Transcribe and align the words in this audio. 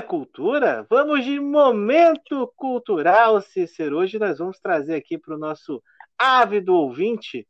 é 0.00 0.02
cultura, 0.02 0.86
vamos 0.88 1.24
de 1.24 1.38
momento 1.38 2.50
cultural, 2.56 3.40
Cícero. 3.42 3.98
Hoje 3.98 4.18
nós 4.18 4.38
vamos 4.38 4.58
trazer 4.58 4.94
aqui 4.94 5.18
para 5.18 5.34
o 5.34 5.38
nosso 5.38 5.82
ávido 6.18 6.74
ouvinte 6.74 7.46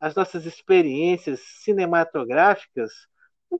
as 0.00 0.14
nossas 0.14 0.46
experiências 0.46 1.40
cinematográficas. 1.62 2.90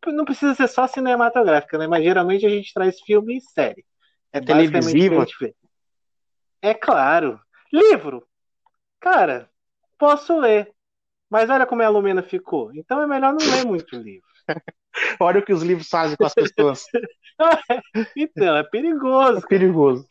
Não 0.07 0.25
precisa 0.25 0.55
ser 0.55 0.69
só 0.69 0.87
cinematográfica, 0.87 1.77
né? 1.77 1.87
Mas 1.87 2.03
geralmente 2.03 2.47
a 2.47 2.49
gente 2.49 2.73
traz 2.73 2.99
filme 3.01 3.37
e 3.37 3.41
série. 3.43 3.85
É 4.33 4.41
televisivo? 4.41 5.27
É 6.63 6.73
claro. 6.73 7.39
Livro. 7.71 8.27
Cara, 8.99 9.51
posso 9.99 10.39
ler. 10.39 10.73
Mas 11.29 11.51
olha 11.51 11.67
como 11.67 11.83
a 11.83 11.89
Lumena 11.91 12.23
ficou. 12.23 12.75
Então 12.75 13.03
é 13.03 13.07
melhor 13.07 13.35
não 13.35 13.47
ler 13.47 13.67
muito 13.67 13.97
livro. 13.97 14.27
olha 15.21 15.41
o 15.41 15.45
que 15.45 15.53
os 15.53 15.63
livros 15.63 15.89
fazem 15.89 16.17
com 16.17 16.25
as 16.25 16.35
pessoas. 16.35 16.85
então, 18.17 18.57
é 18.57 18.63
perigoso. 18.65 19.39
É 19.39 19.49
perigoso. 19.49 20.07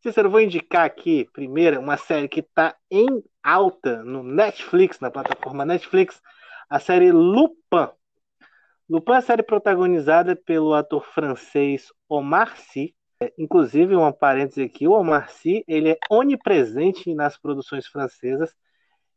Cícero, 0.00 0.30
vou 0.30 0.40
indicar 0.40 0.84
aqui, 0.84 1.28
primeiro, 1.32 1.80
uma 1.80 1.96
série 1.96 2.28
que 2.28 2.40
está 2.40 2.76
em 2.88 3.06
alta 3.42 4.02
no 4.04 4.22
Netflix, 4.22 5.00
na 5.00 5.10
plataforma 5.10 5.64
Netflix, 5.64 6.20
a 6.70 6.78
série 6.78 7.10
Lupin. 7.10 7.88
Lupin 8.88 9.12
é 9.12 9.16
a 9.16 9.22
série 9.22 9.42
protagonizada 9.42 10.36
pelo 10.36 10.72
ator 10.72 11.04
francês 11.04 11.88
Omar 12.08 12.56
Sy. 12.56 12.94
É, 13.20 13.32
inclusive, 13.36 13.96
um 13.96 14.12
parêntese 14.12 14.62
aqui, 14.62 14.86
o 14.86 14.92
Omar 14.92 15.30
Sy, 15.30 15.64
ele 15.66 15.90
é 15.90 15.98
onipresente 16.08 17.12
nas 17.12 17.36
produções 17.36 17.88
francesas. 17.88 18.54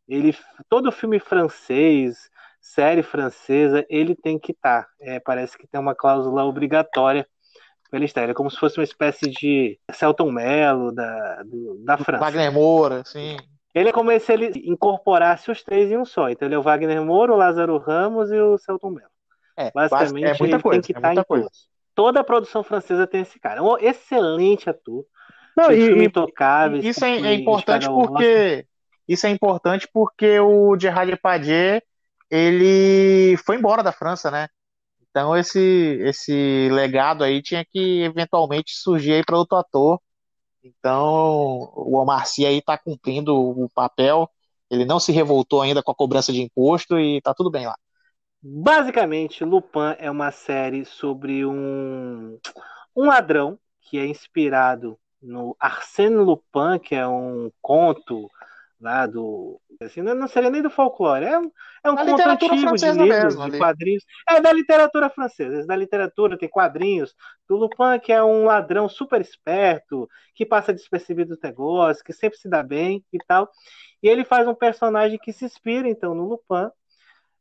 Ele, 0.08 0.36
todo 0.68 0.92
filme 0.92 1.20
francês, 1.20 2.31
série 2.62 3.02
francesa, 3.02 3.86
ele 3.90 4.16
tem 4.16 4.38
que 4.38 4.52
estar. 4.52 4.84
Tá. 4.84 4.90
É, 5.02 5.20
parece 5.20 5.58
que 5.58 5.68
tem 5.68 5.82
uma 5.82 5.96
cláusula 5.96 6.46
obrigatória 6.46 7.28
pela 7.90 8.06
estar. 8.06 8.22
Ele 8.22 8.32
é 8.32 8.36
como 8.36 8.50
se 8.50 8.58
fosse 8.58 8.78
uma 8.78 8.84
espécie 8.84 9.30
de 9.30 9.80
Celton 9.92 10.32
Mello 10.32 10.94
da, 10.94 11.44
do, 11.44 11.84
da 11.84 11.98
França. 11.98 12.24
Wagner 12.24 12.52
Moura, 12.52 13.04
sim. 13.04 13.36
Ele 13.74 13.90
é 13.90 13.92
como 13.92 14.18
se 14.20 14.32
ele 14.32 14.52
incorporasse 14.66 15.50
os 15.50 15.64
três 15.64 15.92
em 15.92 15.98
um 15.98 16.06
só. 16.06 16.30
Então 16.30 16.48
ele 16.48 16.56
é 16.56 16.60
o 16.60 16.62
Wagner 16.62 17.04
Moura, 17.04 17.34
o 17.34 17.38
Lázaro 17.38 17.78
Ramos 17.78 18.32
e 18.32 18.40
o 18.40 18.58
Celton 18.58 18.92
Mello. 18.92 19.10
É, 19.58 19.72
Basicamente, 19.72 20.26
é 20.26 20.38
muita 20.40 20.60
coisa, 20.60 20.82
tem 20.82 20.94
que 20.94 20.94
é 20.94 20.98
estar 20.98 21.14
em 21.14 21.24
coisa. 21.24 21.46
Todos. 21.46 21.70
Toda 21.94 22.20
a 22.22 22.24
produção 22.24 22.64
francesa 22.64 23.08
tem 23.08 23.22
esse 23.22 23.40
cara. 23.40 23.60
É 23.60 23.62
um 23.62 23.78
excelente 23.78 24.70
ator. 24.70 25.06
Não, 25.56 25.72
e. 25.72 26.10
Isso 26.88 27.04
é, 27.04 27.20
é 27.20 27.34
importante 27.34 27.88
porque 27.88 28.66
isso 29.08 29.28
é 29.28 29.30
importante 29.30 29.90
porque 29.92 30.40
o 30.40 30.78
Gerard 30.80 31.12
Depardieu 31.12 31.82
ele 32.32 33.38
foi 33.46 33.58
embora 33.58 33.84
da 33.84 33.92
França, 33.92 34.32
né? 34.32 34.48
Então 35.10 35.36
esse 35.38 35.60
esse 36.02 36.70
legado 36.72 37.24
aí 37.24 37.42
tinha 37.42 37.66
que 37.66 38.04
eventualmente 38.04 38.74
surgir 38.74 39.14
aí 39.14 39.24
para 39.26 39.38
outro 39.38 39.58
ator. 39.58 40.00
Então 40.64 41.72
o 41.76 41.98
Omar 41.98 42.26
Sy 42.28 42.46
aí 42.46 42.60
está 42.60 42.78
cumprindo 42.78 43.36
o 43.36 43.70
papel. 43.70 44.30
Ele 44.70 44.86
não 44.86 45.00
se 45.00 45.12
revoltou 45.12 45.62
ainda 45.62 45.84
com 45.84 45.92
a 45.92 45.96
cobrança 45.96 46.32
de 46.32 46.42
imposto 46.42 46.98
e 46.98 47.22
tá 47.22 47.34
tudo 47.34 47.52
bem 47.52 47.68
lá. 47.68 47.76
Basicamente, 48.42 49.44
Lupin 49.44 49.96
é 50.00 50.10
uma 50.10 50.32
série 50.32 50.86
sobre 50.86 51.46
um, 51.46 52.40
um 52.96 53.06
ladrão 53.06 53.60
que 53.82 54.00
é 54.00 54.06
inspirado 54.08 54.98
no 55.22 55.56
Arsène 55.60 56.16
Lupin, 56.16 56.80
que 56.82 56.96
é 56.96 57.08
um 57.08 57.52
conto 57.62 58.32
lá 58.82 59.06
do. 59.06 59.62
Assim, 59.80 60.02
não 60.02 60.28
seria 60.28 60.50
nem 60.50 60.62
do 60.62 60.70
folclore, 60.70 61.26
é, 61.26 61.34
é 61.84 61.92
um 61.92 61.96
da 61.96 62.06
conto 62.06 62.28
antigo 62.28 62.76
de 62.76 62.92
livros, 62.92 63.36
mesmo, 63.36 63.50
de 63.50 63.58
quadrinhos. 63.58 64.04
É 64.30 64.42
da 64.42 64.52
literatura 64.52 65.10
francesa, 65.10 65.66
da 65.66 65.76
literatura, 65.76 66.38
tem 66.38 66.50
quadrinhos 66.50 67.16
do 67.48 67.56
Lupin, 67.56 68.00
que 68.02 68.12
é 68.12 68.24
um 68.24 68.46
ladrão 68.46 68.90
super 68.90 69.22
esperto, 69.22 70.10
que 70.36 70.46
passa 70.46 70.74
despercebido 70.74 71.30
dos 71.30 71.42
negócios, 71.42 72.04
que 72.04 72.14
sempre 72.14 72.38
se 72.38 72.50
dá 72.50 72.62
bem 72.62 73.04
e 73.14 73.20
tal. 73.20 73.50
E 74.02 74.10
ele 74.10 74.26
faz 74.26 74.48
um 74.48 74.56
personagem 74.56 75.20
que 75.20 75.32
se 75.32 75.46
inspira, 75.46 75.88
então, 75.88 76.16
no 76.16 76.28
Lupin. 76.28 76.70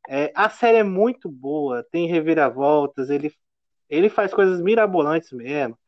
É, 0.08 0.32
a 0.34 0.48
série 0.48 0.78
é 0.78 0.82
muito 0.82 1.28
boa, 1.28 1.86
tem 1.90 2.08
reviravoltas, 2.08 3.10
ele, 3.10 3.32
ele 3.88 4.08
faz 4.08 4.32
coisas 4.32 4.60
mirabolantes 4.60 5.30
mesmo. 5.30 5.78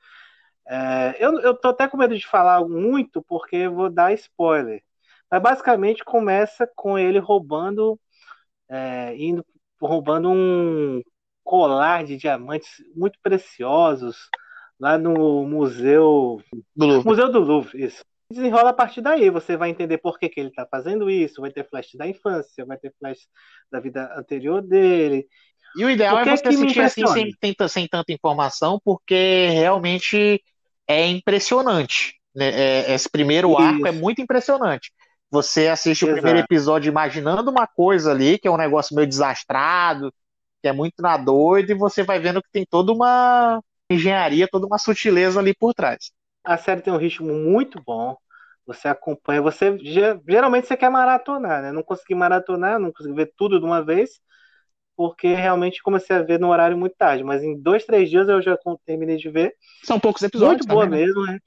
É, 0.69 1.16
eu, 1.19 1.40
eu 1.40 1.54
tô 1.54 1.69
até 1.69 1.88
com 1.88 1.96
medo 1.96 2.16
de 2.16 2.26
falar 2.26 2.66
muito, 2.66 3.22
porque 3.22 3.69
vou 3.69 3.90
dar 3.90 4.12
spoiler. 4.12 4.82
Mas 5.32 5.43
basicamente 5.43 6.04
começa 6.04 6.70
com 6.76 6.98
ele 6.98 7.19
roubando, 7.19 7.98
é, 8.69 9.16
indo, 9.16 9.43
roubando 9.81 10.28
um 10.28 11.00
colar 11.43 12.04
de 12.04 12.19
diamantes 12.19 12.69
muito 12.94 13.19
preciosos 13.22 14.28
lá 14.78 14.98
no 14.98 15.43
museu 15.44 16.38
do 16.76 16.87
Louvre. 16.87 17.09
Museu 17.09 17.32
do 17.32 17.38
Louvre, 17.38 17.82
isso. 17.82 18.04
Desenrola 18.31 18.70
a 18.70 18.75
partir 18.75 19.00
daí, 19.00 19.31
você 19.31 19.56
vai 19.56 19.70
entender 19.70 19.97
por 19.97 20.19
que, 20.19 20.28
que 20.28 20.38
ele 20.38 20.50
está 20.50 20.66
fazendo 20.66 21.10
isso, 21.10 21.41
vai 21.41 21.50
ter 21.50 21.66
flash 21.66 21.93
da 21.94 22.06
infância, 22.06 22.66
vai 22.66 22.76
ter 22.76 22.93
flash 22.99 23.20
da 23.70 23.81
vida 23.81 24.12
anterior 24.14 24.60
dele. 24.60 25.26
E 25.75 25.82
o 25.82 25.88
ideal 25.91 26.19
é 26.19 26.25
você 26.25 26.47
assistir 26.47 26.81
assim 26.81 27.06
sem, 27.06 27.34
sem, 27.43 27.69
sem 27.69 27.88
tanta 27.88 28.12
informação, 28.12 28.78
porque 28.84 29.49
realmente 29.50 30.43
é 30.87 31.06
impressionante. 31.06 32.20
Né? 32.34 32.49
É, 32.49 32.94
esse 32.94 33.09
primeiro 33.09 33.56
arco 33.56 33.87
é 33.87 33.93
muito 33.93 34.20
impressionante. 34.20 34.93
Você 35.32 35.69
assiste 35.69 36.03
Exato. 36.03 36.12
o 36.12 36.20
primeiro 36.20 36.44
episódio 36.44 36.91
imaginando 36.91 37.50
uma 37.50 37.66
coisa 37.66 38.10
ali, 38.10 38.38
que 38.38 38.47
é 38.47 38.50
um 38.50 38.56
negócio 38.59 38.94
meio 38.94 39.09
desastrado, 39.09 40.12
que 40.60 40.69
é 40.69 40.72
muito 40.72 41.00
na 41.00 41.16
doido, 41.16 41.70
e 41.70 41.75
você 41.75 42.03
vai 42.03 42.19
vendo 42.19 42.43
que 42.43 42.50
tem 42.53 42.66
toda 42.69 42.93
uma 42.93 43.59
engenharia, 43.91 44.47
toda 44.47 44.66
uma 44.66 44.76
sutileza 44.76 45.41
ali 45.41 45.54
por 45.54 45.72
trás. 45.72 46.12
A 46.44 46.59
série 46.59 46.82
tem 46.82 46.93
um 46.93 46.98
ritmo 46.98 47.32
muito 47.32 47.82
bom. 47.82 48.15
Você 48.66 48.88
acompanha, 48.88 49.41
você 49.41 49.76
geralmente 50.26 50.66
você 50.66 50.76
quer 50.76 50.91
maratonar, 50.91 51.62
né? 51.62 51.72
Não 51.72 51.82
consegui 51.82 52.14
maratonar, 52.14 52.78
não 52.78 52.93
consegui 52.93 53.14
ver 53.14 53.32
tudo 53.34 53.59
de 53.59 53.64
uma 53.64 53.82
vez, 53.82 54.20
porque 54.94 55.32
realmente 55.32 55.82
comecei 55.82 56.14
a 56.14 56.22
ver 56.22 56.38
no 56.38 56.50
horário 56.50 56.76
muito 56.76 56.94
tarde. 56.94 57.25
Mas 57.25 57.43
em 57.43 57.59
dois, 57.59 57.87
três 57.87 58.10
dias 58.10 58.28
eu 58.28 58.43
já 58.43 58.56
terminei 58.84 59.16
de 59.16 59.31
ver. 59.31 59.54
São 59.82 59.99
poucos 59.99 60.22
episódios. 60.22 60.66
Muito 60.66 60.69
boa 60.69 60.84
também, 60.84 61.00
né? 61.00 61.06
mesmo, 61.06 61.26
né? 61.26 61.38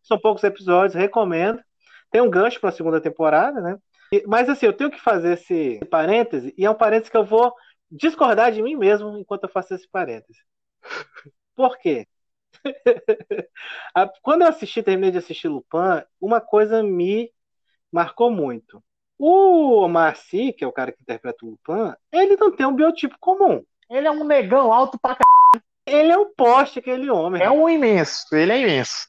São 0.00 0.16
poucos 0.16 0.44
episódios, 0.44 0.94
recomendo. 0.94 1.60
Tem 2.12 2.20
um 2.20 2.30
gancho 2.30 2.60
para 2.60 2.68
a 2.68 2.72
segunda 2.72 3.00
temporada, 3.00 3.60
né? 3.60 3.78
Mas 4.26 4.48
assim, 4.48 4.66
eu 4.66 4.72
tenho 4.74 4.90
que 4.90 5.00
fazer 5.00 5.32
esse 5.32 5.80
parêntese, 5.90 6.54
e 6.56 6.66
é 6.66 6.70
um 6.70 6.74
parêntese 6.74 7.10
que 7.10 7.16
eu 7.16 7.24
vou 7.24 7.52
discordar 7.90 8.52
de 8.52 8.62
mim 8.62 8.76
mesmo 8.76 9.16
enquanto 9.18 9.44
eu 9.44 9.48
faço 9.48 9.74
esse 9.74 9.88
parêntese. 9.88 10.38
Por 11.56 11.78
quê? 11.78 12.06
Quando 14.22 14.42
eu 14.42 14.48
assisti, 14.48 14.82
terminei 14.82 15.10
de 15.10 15.18
assistir 15.18 15.48
Lupin, 15.48 16.04
uma 16.20 16.40
coisa 16.40 16.82
me 16.82 17.32
marcou 17.90 18.30
muito. 18.30 18.82
O 19.18 19.82
Omar 19.82 20.16
Sy, 20.16 20.52
que 20.52 20.64
é 20.64 20.66
o 20.66 20.72
cara 20.72 20.92
que 20.92 21.02
interpreta 21.02 21.44
o 21.44 21.50
Lupin, 21.50 21.94
ele 22.12 22.36
não 22.36 22.54
tem 22.54 22.66
um 22.66 22.74
biotipo 22.74 23.16
comum. 23.18 23.64
Ele 23.88 24.06
é 24.06 24.10
um 24.10 24.24
negão 24.24 24.72
alto 24.72 24.98
pra 24.98 25.14
c... 25.14 25.20
Ele 25.86 26.12
é 26.12 26.18
um 26.18 26.32
poste, 26.34 26.78
aquele 26.78 27.10
homem. 27.10 27.42
É 27.42 27.50
um 27.50 27.68
imenso, 27.68 28.34
ele 28.34 28.52
é 28.52 28.60
imenso. 28.60 29.08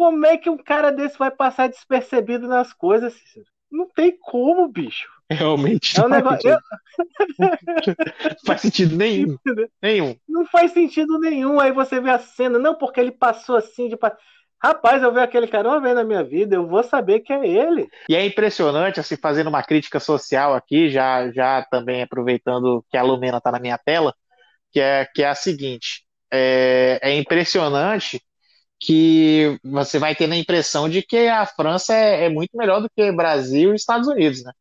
Como 0.00 0.24
é 0.24 0.38
que 0.38 0.48
um 0.48 0.56
cara 0.56 0.90
desse 0.90 1.18
vai 1.18 1.30
passar 1.30 1.68
despercebido 1.68 2.48
nas 2.48 2.72
coisas, 2.72 3.12
Cícero? 3.12 3.44
Não 3.70 3.86
tem 3.86 4.16
como, 4.18 4.66
bicho. 4.66 5.06
Realmente. 5.30 6.00
É 6.00 6.02
um 6.02 6.08
negócio... 6.08 6.48
Eu... 6.48 6.58
faz 8.46 8.62
sentido 8.62 8.96
nenhum. 8.96 9.36
nenhum. 9.82 10.16
Não 10.26 10.46
faz 10.46 10.72
sentido 10.72 11.18
nenhum. 11.18 11.60
Aí 11.60 11.70
você 11.70 12.00
vê 12.00 12.08
a 12.08 12.18
cena, 12.18 12.58
não, 12.58 12.74
porque 12.74 12.98
ele 12.98 13.10
passou 13.10 13.56
assim 13.56 13.90
de. 13.90 13.98
Rapaz, 14.58 15.02
eu 15.02 15.12
ver 15.12 15.20
aquele 15.20 15.46
cara 15.46 15.68
uma 15.68 15.80
vez 15.82 15.94
na 15.94 16.02
minha 16.02 16.24
vida, 16.24 16.56
eu 16.56 16.66
vou 16.66 16.82
saber 16.82 17.20
que 17.20 17.34
é 17.34 17.46
ele. 17.46 17.86
E 18.08 18.16
é 18.16 18.24
impressionante, 18.24 19.00
assim, 19.00 19.18
fazendo 19.18 19.48
uma 19.48 19.62
crítica 19.62 20.00
social 20.00 20.54
aqui, 20.54 20.88
já, 20.88 21.30
já 21.30 21.62
também 21.70 22.00
aproveitando 22.00 22.82
que 22.88 22.96
a 22.96 23.02
Lumena 23.02 23.36
está 23.36 23.52
na 23.52 23.60
minha 23.60 23.76
tela, 23.76 24.14
que 24.72 24.80
é, 24.80 25.06
que 25.14 25.22
é 25.22 25.28
a 25.28 25.34
seguinte: 25.34 26.06
é, 26.32 26.98
é 27.02 27.14
impressionante 27.18 28.18
que 28.80 29.60
você 29.62 29.98
vai 29.98 30.16
ter 30.16 30.30
a 30.32 30.36
impressão 30.36 30.88
de 30.88 31.02
que 31.02 31.28
a 31.28 31.44
França 31.44 31.94
é, 31.94 32.24
é 32.24 32.28
muito 32.30 32.56
melhor 32.56 32.80
do 32.80 32.88
que 32.90 33.12
Brasil 33.12 33.72
e 33.72 33.76
Estados 33.76 34.08
Unidos, 34.08 34.42
né? 34.42 34.52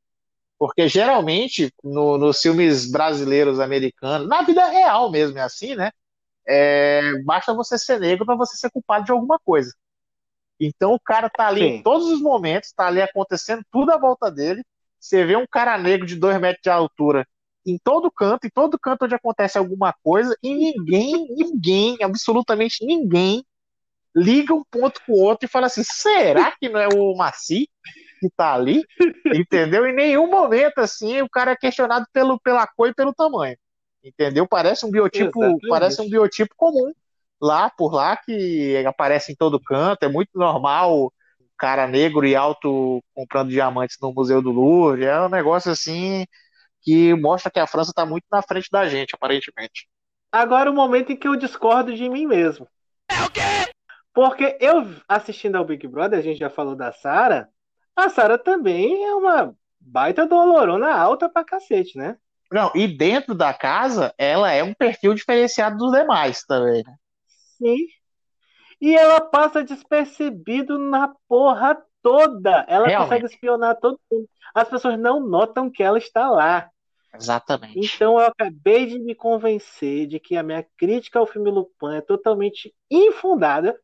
Porque 0.60 0.89
geralmente 0.89 1.74
no, 1.81 2.18
nos 2.18 2.42
filmes 2.42 2.92
brasileiros, 2.92 3.62
americanos, 3.62 4.27
na 4.27 4.44
vida 4.44 4.66
real 4.68 5.10
mesmo 5.10 5.38
é 5.38 5.42
assim, 5.42 5.74
né? 5.74 5.92
É, 6.45 7.21
basta 7.24 7.54
você 7.54 7.77
ser 7.77 8.00
negro 8.00 8.25
para 8.25 8.36
você 8.36 8.57
ser 8.57 8.69
culpado 8.69 9.06
de 9.06 9.12
alguma 9.12 9.39
coisa. 9.39 9.74
Então 10.60 10.94
o 10.94 11.00
cara 11.00 11.30
tá 11.30 11.48
ali 11.48 11.62
Sim. 11.62 11.68
em 11.68 11.83
todos 11.83 12.07
os 12.07 12.21
momentos, 12.21 12.74
tá 12.74 12.88
ali 12.88 13.01
acontecendo 13.01 13.63
tudo 13.71 13.92
à 13.92 13.98
volta 13.98 14.30
dele. 14.30 14.63
Você 15.00 15.24
vê 15.24 15.38
um 15.38 15.48
cara 15.50 15.77
negro 15.77 16.06
de 16.06 16.18
dois 16.18 16.38
metros 16.42 16.62
de 16.62 16.69
altura 16.69 17.25
em 17.66 17.77
todo 17.77 18.12
canto, 18.12 18.45
em 18.45 18.50
todo 18.50 18.80
canto 18.80 19.06
onde 19.06 19.16
acontece 19.16 19.57
alguma 19.57 19.94
coisa, 20.04 20.36
e 20.42 20.54
ninguém, 20.54 21.27
ninguém, 21.36 21.98
absolutamente 22.01 22.86
ninguém 22.86 23.45
liga 24.19 24.54
um 24.54 24.63
ponto 24.69 25.01
com 25.06 25.13
o 25.13 25.21
outro 25.21 25.45
e 25.45 25.51
fala 25.51 25.68
assim: 25.68 25.83
será 25.83 26.51
que 26.60 26.69
não 26.69 26.80
é 26.80 26.88
o 26.88 27.16
Maci 27.16 27.69
que 28.19 28.30
tá 28.36 28.54
ali? 28.54 28.83
Entendeu? 29.33 29.86
Em 29.86 29.94
nenhum 29.94 30.30
momento, 30.30 30.80
assim, 30.80 31.21
o 31.21 31.30
cara 31.30 31.51
é 31.51 31.56
questionado 31.56 32.06
pelo, 32.12 32.39
pela 32.39 32.68
cor 32.68 32.89
e 32.89 32.94
pelo 32.94 33.13
tamanho. 33.13 33.57
Entendeu? 34.04 34.48
Parece 34.48 34.86
um 34.86 34.92
biotipo, 34.92 35.39
Exatamente. 35.39 35.68
parece 35.68 36.01
um 36.01 36.10
biotipo 36.10 36.54
comum. 36.56 36.92
lá 37.42 37.69
por 37.69 37.94
lá 37.94 38.18
que 38.18 38.75
aparece 38.86 39.31
em 39.31 39.36
todo 39.36 39.60
canto, 39.60 40.04
é 40.04 40.10
muito 40.10 40.31
normal 40.36 41.12
cara 41.57 41.88
negro 41.88 42.25
e 42.25 42.36
alto 42.36 43.04
comprando 43.13 43.50
diamantes 43.50 43.98
no 44.01 44.13
Museu 44.13 44.42
do 44.42 44.50
Louvre, 44.50 45.04
é 45.04 45.19
um 45.19 45.30
negócio 45.30 45.69
assim 45.69 46.25
que 46.81 47.13
mostra 47.16 47.51
que 47.51 47.60
a 47.60 47.68
França 47.68 47.92
está 47.92 48.06
muito 48.06 48.24
na 48.31 48.42
frente 48.42 48.69
da 48.71 48.88
gente, 48.88 49.13
aparentemente. 49.13 49.88
Agora 50.31 50.71
o 50.71 50.74
momento 50.74 51.12
em 51.12 51.18
que 51.18 51.27
eu 51.27 51.36
discordo 51.36 51.94
de 51.94 52.07
mim 52.07 52.25
mesmo. 52.25 52.66
É 53.10 53.21
o 53.24 53.30
quê? 53.30 53.69
Porque 54.13 54.57
eu 54.59 54.85
assistindo 55.07 55.56
ao 55.56 55.65
Big 55.65 55.88
Brother, 55.88 56.19
a 56.19 56.21
gente 56.21 56.39
já 56.39 56.50
falou 56.50 56.75
da 56.75 56.91
Sara, 56.91 57.50
a 57.95 58.09
Sara 58.09 58.38
também 58.38 59.06
é 59.06 59.13
uma 59.13 59.56
baita 59.79 60.25
dolorona 60.25 60.94
alta 60.94 61.29
pra 61.29 61.44
cacete, 61.44 61.97
né? 61.97 62.17
Não, 62.51 62.71
e 62.73 62.88
dentro 62.88 63.35
da 63.35 63.53
casa, 63.53 64.13
ela 64.17 64.51
é 64.51 64.63
um 64.63 64.73
perfil 64.73 65.13
diferenciado 65.13 65.77
dos 65.77 65.91
demais 65.91 66.44
também, 66.44 66.83
né? 66.83 66.95
Sim. 67.57 67.77
E 68.81 68.95
ela 68.95 69.21
passa 69.21 69.63
despercebido 69.63 70.79
na 70.79 71.13
porra 71.27 71.77
toda. 72.01 72.65
Ela 72.67 72.88
Realmente. 72.88 73.09
consegue 73.09 73.25
espionar 73.25 73.77
todo 73.79 74.00
mundo. 74.11 74.27
As 74.53 74.67
pessoas 74.67 74.97
não 74.97 75.19
notam 75.19 75.69
que 75.69 75.83
ela 75.83 75.97
está 75.97 76.29
lá. 76.29 76.69
Exatamente. 77.13 77.77
Então 77.77 78.19
eu 78.19 78.25
acabei 78.25 78.85
de 78.85 79.00
me 79.00 79.13
convencer 79.13 80.07
de 80.07 80.19
que 80.19 80.38
a 80.38 80.44
minha 80.44 80.65
crítica 80.77 81.19
ao 81.19 81.27
filme 81.27 81.51
Lupin 81.51 81.95
é 81.95 82.01
totalmente 82.01 82.73
infundada. 82.89 83.77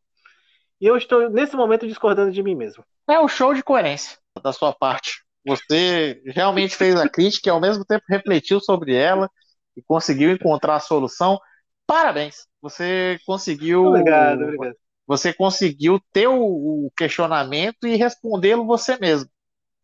E 0.80 0.86
eu 0.86 0.98
estou, 0.98 1.30
nesse 1.30 1.56
momento, 1.56 1.88
discordando 1.88 2.32
de 2.32 2.44
mim 2.44 2.56
mesmo. 2.56 2.84
É 3.08 3.20
um 3.20 3.28
show 3.28 3.54
de 3.54 3.64
coerência 3.64 4.18
da 4.42 4.52
sua 4.52 4.74
parte. 4.74 5.24
Você 5.46 6.22
realmente 6.26 6.76
fez 6.76 6.96
a 6.96 7.08
crítica 7.08 7.50
e 7.50 7.52
ao 7.52 7.62
mesmo 7.62 7.86
tempo 7.86 8.04
refletiu 8.10 8.60
sobre 8.60 8.96
ela 8.96 9.30
e 9.78 9.82
conseguiu 9.82 10.32
encontrar 10.32 10.76
a 10.76 10.80
solução. 10.80 11.40
Parabéns! 11.86 12.48
Você 12.62 13.20
conseguiu. 13.26 13.86
Obrigado, 13.86 14.42
obrigado. 14.42 14.76
Você 15.08 15.32
conseguiu 15.32 16.00
ter 16.12 16.28
o 16.28 16.92
questionamento 16.98 17.86
e 17.86 17.96
respondê-lo 17.96 18.66
você 18.66 18.98
mesmo. 18.98 19.30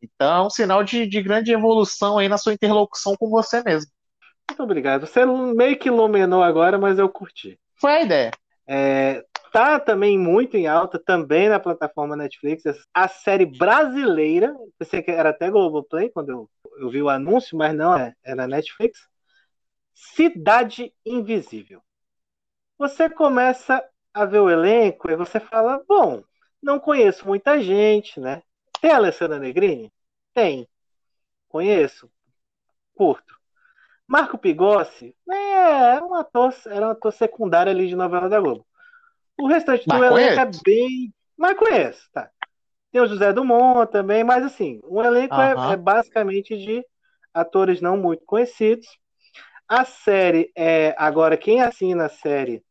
Então, 0.01 0.35
é 0.35 0.47
um 0.47 0.49
sinal 0.49 0.83
de, 0.83 1.05
de 1.05 1.21
grande 1.21 1.51
evolução 1.51 2.17
aí 2.17 2.27
na 2.27 2.39
sua 2.39 2.53
interlocução 2.53 3.15
com 3.15 3.29
você 3.29 3.61
mesmo. 3.63 3.91
Muito 4.49 4.63
obrigado. 4.63 5.05
Você 5.05 5.23
meio 5.25 5.77
que 5.77 5.89
iluminou 5.89 6.41
agora, 6.41 6.79
mas 6.79 6.97
eu 6.97 7.07
curti. 7.07 7.59
Foi 7.79 7.91
a 7.91 8.01
ideia. 8.01 8.31
É, 8.67 9.23
tá 9.51 9.79
também 9.79 10.17
muito 10.17 10.55
em 10.55 10.67
alta, 10.67 10.97
também 10.97 11.49
na 11.49 11.59
plataforma 11.59 12.15
Netflix, 12.15 12.63
a 12.93 13.07
série 13.07 13.45
brasileira. 13.45 14.55
Pensei 14.77 15.01
que 15.01 15.11
era 15.11 15.29
até 15.29 15.49
Globoplay 15.49 16.09
quando 16.09 16.29
eu, 16.29 16.49
eu 16.77 16.89
vi 16.89 17.01
o 17.01 17.09
anúncio, 17.09 17.57
mas 17.57 17.75
não, 17.75 17.95
é, 17.95 18.13
era 18.23 18.47
Netflix. 18.47 19.07
Cidade 19.93 20.93
Invisível. 21.05 21.81
Você 22.77 23.09
começa 23.09 23.83
a 24.13 24.25
ver 24.25 24.39
o 24.39 24.49
elenco 24.49 25.09
e 25.11 25.15
você 25.15 25.39
fala: 25.39 25.83
bom, 25.87 26.23
não 26.61 26.79
conheço 26.79 27.27
muita 27.27 27.61
gente, 27.61 28.19
né? 28.19 28.41
Tem 28.81 28.91
a 28.91 28.95
Alessandra 28.95 29.37
Negrini? 29.39 29.91
Tem. 30.33 30.67
Conheço. 31.49 32.09
Curto. 32.95 33.35
Marco 34.07 34.37
Pigossi 34.37 35.15
é 35.29 36.01
um 36.01 36.15
ator, 36.15 36.53
era 36.65 36.87
um 36.87 36.91
ator 36.91 37.13
secundário 37.13 37.71
ali 37.71 37.87
de 37.87 37.95
novela 37.95 38.27
da 38.27 38.39
Globo. 38.39 38.65
O 39.41 39.47
restante 39.47 39.87
do 39.87 40.03
elenco 40.03 40.39
é 40.39 40.51
bem. 40.63 41.13
Mas 41.37 41.57
conheço, 41.57 42.07
tá. 42.13 42.29
Tem 42.91 43.01
o 43.01 43.07
José 43.07 43.33
Dumont 43.33 43.91
também, 43.91 44.23
mas 44.23 44.45
assim, 44.45 44.79
o 44.83 45.01
elenco 45.01 45.33
é, 45.35 45.73
é, 45.73 45.75
basicamente 45.77 46.57
de 46.57 46.85
atores 47.33 47.81
não 47.81 47.97
muito 47.97 48.23
conhecidos. 48.25 48.85
A 49.67 49.85
série 49.85 50.51
é. 50.55 50.93
Agora, 50.97 51.37
quem 51.37 51.61
assina 51.61 52.05
a 52.05 52.09
série 52.09 52.61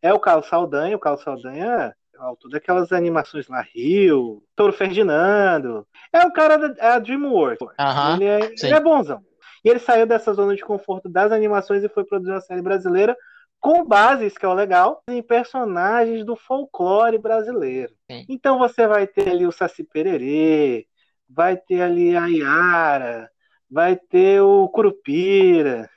é 0.00 0.12
o 0.12 0.20
Carlos 0.20 0.46
Saldanha. 0.46 0.94
O 0.94 1.00
Carlos 1.00 1.22
Saldanha 1.22 1.94
é 2.14 2.18
o 2.20 2.22
autor 2.22 2.50
daquelas 2.50 2.92
animações 2.92 3.48
lá, 3.48 3.62
Rio, 3.62 4.44
Toro 4.54 4.72
Ferdinando. 4.72 5.86
É 6.12 6.24
o 6.24 6.32
cara 6.32 6.56
da 6.56 6.96
é 6.96 7.00
DreamWorks. 7.00 7.66
ele, 8.14 8.24
é, 8.26 8.52
ele 8.62 8.74
é 8.74 8.80
bonzão. 8.80 9.24
E 9.64 9.68
ele 9.68 9.78
saiu 9.78 10.06
dessa 10.06 10.32
zona 10.34 10.54
de 10.54 10.62
conforto 10.62 11.08
das 11.08 11.32
animações 11.32 11.82
e 11.82 11.88
foi 11.88 12.04
produzir 12.04 12.32
uma 12.32 12.40
série 12.40 12.62
brasileira 12.62 13.16
com 13.62 13.84
bases, 13.84 14.36
que 14.36 14.44
é 14.44 14.48
o 14.48 14.54
legal, 14.54 15.02
em 15.08 15.22
personagens 15.22 16.26
do 16.26 16.34
folclore 16.34 17.16
brasileiro. 17.16 17.94
Sim. 18.10 18.26
Então 18.28 18.58
você 18.58 18.88
vai 18.88 19.06
ter 19.06 19.30
ali 19.30 19.46
o 19.46 19.52
Saci 19.52 19.84
Pererê, 19.84 20.84
vai 21.30 21.56
ter 21.56 21.80
ali 21.80 22.16
a 22.16 22.26
Iara, 22.26 23.30
vai 23.70 23.96
ter 23.96 24.40
o 24.40 24.68
Curupira, 24.68 25.88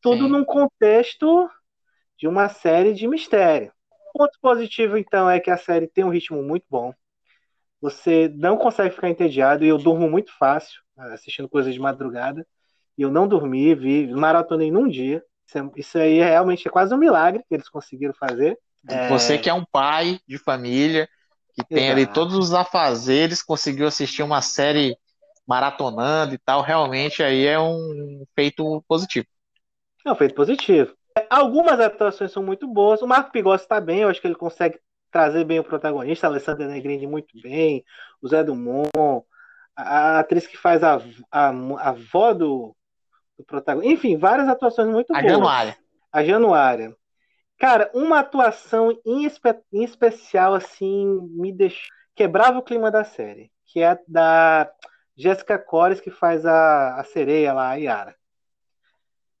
tudo 0.00 0.24
Sim. 0.24 0.28
num 0.28 0.44
contexto 0.44 1.48
de 2.18 2.26
uma 2.26 2.48
série 2.48 2.92
de 2.92 3.06
mistério. 3.06 3.72
O 4.12 4.18
ponto 4.18 4.36
positivo, 4.42 4.98
então, 4.98 5.30
é 5.30 5.38
que 5.38 5.50
a 5.50 5.56
série 5.56 5.86
tem 5.86 6.04
um 6.04 6.10
ritmo 6.10 6.42
muito 6.42 6.66
bom. 6.68 6.92
Você 7.80 8.28
não 8.34 8.56
consegue 8.56 8.94
ficar 8.94 9.08
entediado 9.08 9.64
e 9.64 9.68
eu 9.68 9.78
durmo 9.78 10.10
muito 10.10 10.36
fácil 10.36 10.82
assistindo 10.96 11.48
coisas 11.48 11.72
de 11.72 11.80
madrugada. 11.80 12.46
E 12.98 13.02
eu 13.02 13.10
não 13.10 13.28
dormi, 13.28 13.74
vi, 13.74 14.06
maratonei 14.08 14.70
num 14.70 14.88
dia. 14.88 15.24
Isso 15.76 15.98
aí 15.98 16.18
é 16.18 16.30
realmente 16.30 16.66
é 16.66 16.70
quase 16.70 16.94
um 16.94 16.98
milagre 16.98 17.44
que 17.48 17.54
eles 17.54 17.68
conseguiram 17.68 18.14
fazer. 18.14 18.58
É... 18.88 19.08
Você 19.08 19.38
que 19.38 19.48
é 19.48 19.54
um 19.54 19.64
pai 19.64 20.18
de 20.26 20.38
família, 20.38 21.08
que 21.54 21.62
Exato. 21.62 21.74
tem 21.74 21.90
ali 21.90 22.06
todos 22.06 22.34
os 22.34 22.52
afazeres, 22.52 23.42
conseguiu 23.42 23.86
assistir 23.86 24.22
uma 24.22 24.42
série 24.42 24.96
maratonando 25.46 26.34
e 26.34 26.38
tal, 26.38 26.62
realmente 26.62 27.22
aí 27.22 27.46
é 27.46 27.60
um 27.60 28.24
feito 28.34 28.82
positivo. 28.88 29.26
É 30.04 30.10
um 30.10 30.16
feito 30.16 30.34
positivo. 30.34 30.94
Algumas 31.30 31.78
atuações 31.80 32.32
são 32.32 32.42
muito 32.42 32.66
boas. 32.66 33.00
O 33.00 33.06
Marco 33.06 33.30
Pigossi 33.30 33.64
está 33.64 33.80
bem, 33.80 34.00
eu 34.00 34.08
acho 34.08 34.20
que 34.20 34.26
ele 34.26 34.34
consegue 34.34 34.78
trazer 35.10 35.44
bem 35.44 35.60
o 35.60 35.64
protagonista. 35.64 36.26
A 36.26 36.30
Alessandra 36.30 36.66
Negrini 36.66 37.06
muito 37.06 37.40
bem. 37.40 37.84
O 38.20 38.28
Zé 38.28 38.42
Dumont. 38.42 38.90
A, 39.76 40.16
a 40.16 40.18
atriz 40.20 40.46
que 40.46 40.56
faz 40.56 40.82
a, 40.82 41.00
a, 41.30 41.50
a 41.50 41.88
avó 41.88 42.32
do, 42.32 42.76
do 43.38 43.44
protagonista. 43.44 43.92
Enfim, 43.92 44.16
várias 44.16 44.48
atuações 44.48 44.88
muito 44.88 45.10
a 45.14 45.20
boas. 45.20 45.24
A 45.24 45.34
Januária. 45.34 45.76
A 46.12 46.24
Januária. 46.24 46.96
Cara, 47.58 47.90
uma 47.94 48.20
atuação 48.20 48.96
em, 49.04 49.24
espe 49.24 49.54
em 49.72 49.84
especial, 49.84 50.54
assim, 50.54 51.06
me 51.30 51.52
deixou. 51.52 51.88
Quebrava 52.14 52.58
o 52.58 52.62
clima 52.62 52.90
da 52.90 53.04
série. 53.04 53.50
Que 53.66 53.80
é 53.80 53.98
da 54.06 54.70
Jéssica 55.16 55.58
Cores, 55.58 56.00
que 56.00 56.10
faz 56.10 56.44
a, 56.46 57.00
a 57.00 57.04
sereia 57.04 57.52
lá, 57.52 57.70
a 57.70 57.74
Yara. 57.74 58.14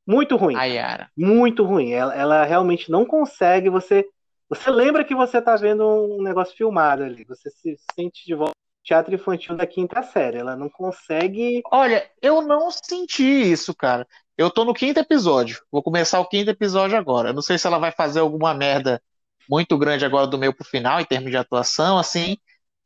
Muito 0.06 0.36
ruim. 0.36 0.56
A 0.56 0.64
Yara. 0.64 1.10
Muito 1.16 1.64
ruim. 1.64 1.92
Ela, 1.92 2.14
ela 2.14 2.44
realmente 2.44 2.90
não 2.90 3.04
consegue. 3.04 3.70
Você 3.70 4.06
você 4.48 4.70
lembra 4.70 5.04
que 5.04 5.14
você 5.14 5.40
tá 5.40 5.56
vendo 5.56 5.84
um 5.84 6.22
negócio 6.22 6.56
filmado 6.56 7.02
ali. 7.02 7.24
Você 7.24 7.50
se 7.50 7.76
sente 7.94 8.24
de 8.24 8.34
volta 8.34 8.54
teatro 8.84 9.14
infantil 9.14 9.56
da 9.56 9.66
quinta 9.66 10.02
série. 10.02 10.38
Ela 10.38 10.54
não 10.54 10.68
consegue. 10.68 11.62
Olha, 11.72 12.08
eu 12.20 12.42
não 12.42 12.70
senti 12.70 13.24
isso, 13.24 13.74
cara. 13.74 14.06
Eu 14.36 14.50
tô 14.50 14.64
no 14.64 14.74
quinto 14.74 15.00
episódio. 15.00 15.60
Vou 15.72 15.82
começar 15.82 16.20
o 16.20 16.28
quinto 16.28 16.50
episódio 16.50 16.96
agora. 16.96 17.30
Eu 17.30 17.34
não 17.34 17.42
sei 17.42 17.58
se 17.58 17.66
ela 17.66 17.78
vai 17.78 17.90
fazer 17.90 18.20
alguma 18.20 18.52
merda 18.54 19.02
muito 19.48 19.76
grande 19.78 20.04
agora 20.04 20.26
do 20.26 20.38
meio 20.38 20.54
pro 20.54 20.64
final, 20.64 21.00
em 21.00 21.04
termos 21.04 21.30
de 21.30 21.36
atuação, 21.36 21.98
assim. 21.98 22.36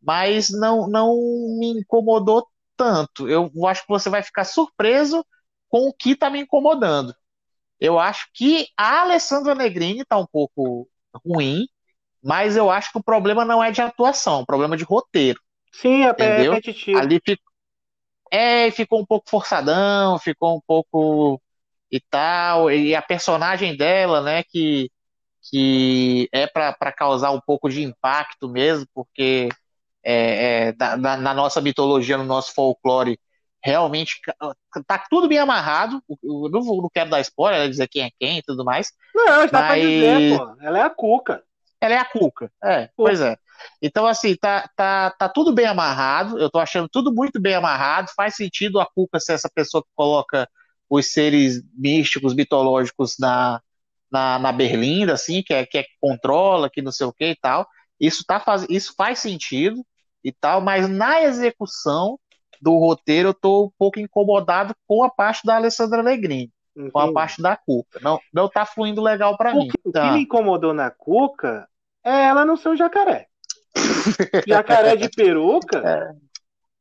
Mas 0.00 0.50
não, 0.50 0.88
não 0.88 1.14
me 1.59 1.81
incomodou 1.81 2.47
tanto. 2.76 3.28
Eu 3.28 3.50
acho 3.67 3.83
que 3.83 3.88
você 3.88 4.09
vai 4.09 4.23
ficar 4.23 4.45
surpreso 4.45 5.25
com 5.69 5.88
o 5.88 5.93
que 5.93 6.14
tá 6.17 6.31
me 6.31 6.40
incomodando. 6.40 7.14
Eu 7.81 7.99
acho 7.99 8.28
que 8.35 8.67
a 8.76 9.02
Alessandra 9.02 9.55
Negrini 9.55 10.05
tá 10.05 10.19
um 10.19 10.26
pouco 10.26 10.88
ruim, 11.25 11.67
mas 12.23 12.57
eu 12.57 12.71
acho 12.71 12.93
que 12.93 12.99
o 12.99 13.02
problema 13.02 13.45
não 13.45 13.62
é 13.62 13.71
de 13.71 13.81
atuação, 13.81 14.38
é 14.38 14.43
um 14.43 14.45
problema 14.45 14.76
de 14.76 14.85
roteiro. 14.85 15.40
Sim, 15.73 16.05
é 16.05 16.11
entendeu? 16.11 16.53
repetitivo. 16.53 16.99
Ali 16.99 17.21
ficou, 17.25 17.53
é, 18.31 18.71
ficou 18.71 19.01
um 19.01 19.07
pouco 19.07 19.31
forçadão, 19.31 20.19
ficou 20.19 20.57
um 20.57 20.61
pouco 20.67 21.41
e 21.91 22.01
tal, 22.01 22.71
e 22.71 22.95
a 22.95 23.01
personagem 23.01 23.75
dela, 23.75 24.21
né, 24.21 24.43
que, 24.43 24.91
que 25.51 26.29
é 26.33 26.47
para 26.47 26.93
causar 26.93 27.31
um 27.31 27.41
pouco 27.41 27.71
de 27.71 27.83
impacto 27.83 28.47
mesmo, 28.49 28.87
porque 28.93 29.49
é, 30.05 30.69
é, 30.69 30.73
da, 30.73 30.97
da, 30.97 31.17
na 31.17 31.33
nossa 31.33 31.61
mitologia, 31.61 32.19
no 32.19 32.25
nosso 32.25 32.53
folclore, 32.53 33.19
realmente 33.63 34.21
tá 34.87 34.99
tudo 35.11 35.29
bem 35.29 35.39
amarrado. 35.39 36.03
Eu 36.23 36.49
não, 36.51 36.61
não 36.61 36.91
quero 36.93 37.11
dar 37.11 37.21
spoiler, 37.21 37.69
dizer 37.69 37.89
quem 37.89 38.05
é 38.05 38.11
quem 38.19 38.39
e 38.39 38.43
tudo 38.43 38.65
mais. 38.65 38.93
Não, 39.15 39.45
está 39.45 39.61
mas... 39.61 39.69
pra 39.69 39.79
dizer, 39.79 40.39
pô. 40.39 40.57
Ela 40.61 40.79
é 40.79 40.83
a 40.83 40.91
Cuca. 40.91 41.43
Ela 41.80 41.94
é 41.94 41.99
a 41.99 42.04
Cuca, 42.04 42.50
é, 42.62 42.82
Cuca. 42.88 42.92
pois 42.97 43.20
é. 43.20 43.37
Então, 43.82 44.06
assim, 44.06 44.37
tá, 44.37 44.68
tá, 44.76 45.11
tá 45.11 45.28
tudo 45.28 45.52
bem 45.52 45.66
amarrado. 45.66 46.38
Eu 46.38 46.50
tô 46.50 46.58
achando 46.58 46.88
tudo 46.88 47.12
muito 47.12 47.40
bem 47.40 47.54
amarrado. 47.54 48.11
Faz 48.16 48.37
sentido 48.37 48.80
a 48.80 48.87
Cuca 48.87 49.18
ser 49.20 49.35
essa 49.35 49.50
pessoa 49.52 49.82
que 49.82 49.90
coloca 49.94 50.49
os 50.88 51.12
seres 51.12 51.62
místicos, 51.75 52.35
mitológicos 52.35 53.16
na, 53.18 53.61
na, 54.11 54.38
na 54.38 54.52
Berlinda, 54.52 55.12
assim, 55.14 55.42
que 55.42 55.52
é 55.52 55.66
que 55.66 55.78
é, 55.78 55.87
controla, 56.00 56.70
que 56.70 56.82
não 56.82 56.92
sei 56.92 57.06
o 57.06 57.12
que 57.12 57.26
e 57.26 57.37
tal. 57.37 57.66
Isso, 58.00 58.25
tá 58.26 58.40
faz, 58.40 58.64
isso 58.68 58.94
faz 58.97 59.18
sentido 59.18 59.85
e 60.25 60.32
tal, 60.32 60.61
mas 60.61 60.88
na 60.88 61.23
execução 61.23 62.18
do 62.61 62.76
roteiro, 62.78 63.30
eu 63.30 63.35
tô 63.35 63.66
um 63.66 63.70
pouco 63.78 64.00
incomodado 64.00 64.75
com 64.87 65.04
a 65.04 65.11
parte 65.11 65.44
da 65.44 65.56
Alessandra 65.56 66.02
Negrini. 66.02 66.50
Com 66.92 66.99
a 66.99 67.12
parte 67.12 67.42
da 67.42 67.56
Cuca. 67.56 67.99
Não, 68.02 68.20
não 68.32 68.49
tá 68.49 68.64
fluindo 68.64 69.02
legal 69.02 69.37
para 69.37 69.54
mim. 69.54 69.68
O 69.68 69.70
que, 69.70 69.92
tá. 69.92 70.04
o 70.04 70.08
que 70.08 70.14
me 70.14 70.23
incomodou 70.23 70.73
na 70.73 70.90
Cuca 70.90 71.68
é 72.04 72.26
ela 72.26 72.44
não 72.44 72.56
ser 72.56 72.70
um 72.70 72.76
jacaré. 72.76 73.26
jacaré 74.47 74.97
de 74.97 75.08
peruca, 75.08 75.78
é. 75.78 76.12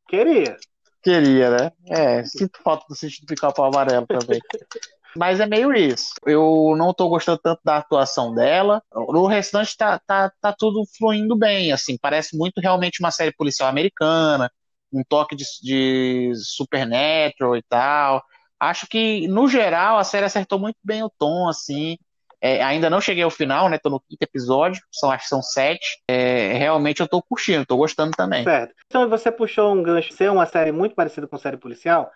queria. 0.07 0.57
Queria, 1.01 1.49
né? 1.51 1.71
É, 1.87 2.23
sinto 2.23 2.59
falta 2.61 2.85
do 2.89 2.95
sentido 2.95 3.27
pica-pau 3.27 3.65
amarelo 3.65 4.05
também. 4.07 4.39
Mas 5.15 5.39
é 5.39 5.47
meio 5.47 5.73
isso. 5.73 6.13
Eu 6.25 6.75
não 6.77 6.93
tô 6.93 7.09
gostando 7.09 7.39
tanto 7.39 7.59
da 7.63 7.77
atuação 7.77 8.35
dela. 8.35 8.83
O 8.91 9.25
restante 9.25 9.75
tá, 9.75 9.99
tá, 10.05 10.31
tá 10.39 10.53
tudo 10.55 10.83
fluindo 10.97 11.35
bem, 11.35 11.71
assim. 11.71 11.97
Parece 11.99 12.37
muito 12.37 12.61
realmente 12.61 12.99
uma 12.99 13.09
série 13.09 13.31
policial 13.31 13.67
americana, 13.67 14.51
um 14.93 15.03
toque 15.03 15.35
de, 15.35 15.43
de 15.63 16.33
Supernatural 16.35 17.57
e 17.57 17.63
tal. 17.63 18.23
Acho 18.59 18.87
que, 18.87 19.27
no 19.27 19.47
geral, 19.47 19.97
a 19.97 20.03
série 20.03 20.25
acertou 20.25 20.57
muito 20.57 20.77
bem 20.83 21.03
o 21.03 21.09
tom, 21.09 21.47
assim. 21.47 21.97
É, 22.39 22.63
ainda 22.63 22.89
não 22.89 23.01
cheguei 23.01 23.23
ao 23.23 23.31
final, 23.31 23.67
né? 23.69 23.77
Tô 23.77 23.89
no 23.89 23.99
quinto 23.99 24.21
episódio, 24.21 24.81
são, 24.91 25.11
acho 25.11 25.23
que 25.23 25.29
são 25.29 25.41
sete. 25.41 26.01
É, 26.07 26.53
realmente 26.53 27.01
eu 27.01 27.07
tô 27.07 27.21
curtindo, 27.21 27.65
tô 27.65 27.77
gostando 27.77 28.11
também. 28.11 28.43
Certo. 28.43 28.73
Então 28.85 29.09
você 29.09 29.31
puxou 29.31 29.73
um 29.73 29.81
gancho, 29.81 30.13
ser 30.13 30.29
uma 30.31 30.45
série 30.45 30.71
muito 30.71 30.95
parecida 30.95 31.27
com 31.27 31.37
série 31.37 31.57
policial. 31.57 32.11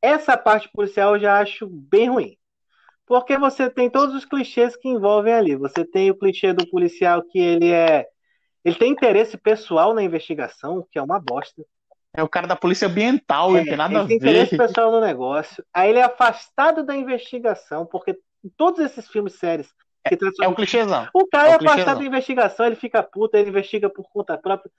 Essa 0.00 0.36
parte 0.36 0.68
policial 0.72 1.14
eu 1.14 1.20
já 1.20 1.40
acho 1.40 1.66
bem 1.66 2.08
ruim. 2.08 2.36
Porque 3.06 3.38
você 3.38 3.70
tem 3.70 3.88
todos 3.88 4.14
os 4.14 4.24
clichês 4.24 4.76
que 4.76 4.88
envolvem 4.88 5.32
ali. 5.32 5.56
Você 5.56 5.84
tem 5.84 6.10
o 6.10 6.18
clichê 6.18 6.52
do 6.52 6.68
policial 6.68 7.22
que 7.22 7.38
ele 7.38 7.70
é. 7.70 8.06
Ele 8.64 8.74
tem 8.74 8.90
interesse 8.90 9.36
pessoal 9.36 9.94
na 9.94 10.02
investigação, 10.02 10.86
que 10.90 10.98
é 10.98 11.02
uma 11.02 11.20
bosta. 11.20 11.62
É 12.16 12.22
o 12.22 12.28
cara 12.28 12.46
da 12.46 12.56
polícia 12.56 12.88
ambiental, 12.88 13.50
é, 13.50 13.58
não 13.58 13.64
tem 13.64 13.76
nada 13.76 13.92
ele 13.92 14.00
a 14.02 14.06
tem 14.06 14.18
ver. 14.18 14.30
interesse 14.30 14.56
pessoal 14.56 14.90
no 14.90 15.00
negócio. 15.00 15.62
Aí 15.72 15.90
ele 15.90 15.98
é 15.98 16.04
afastado 16.04 16.82
da 16.82 16.96
investigação, 16.96 17.84
porque 17.84 18.18
todos 18.56 18.80
esses 18.80 19.06
filmes 19.08 19.34
sérios. 19.34 19.68
É, 20.04 20.44
é 20.44 20.48
um 20.48 20.54
clichêzão. 20.54 21.08
O 21.12 21.26
cara 21.26 21.48
é, 21.48 21.52
é 21.52 21.52
um 21.52 21.56
afastado 21.56 21.98
da 21.98 22.04
investigação, 22.04 22.64
ele 22.64 22.76
fica 22.76 23.02
puto, 23.02 23.36
ele 23.36 23.50
investiga 23.50 23.90
por 23.90 24.08
conta 24.08 24.38
própria. 24.38 24.70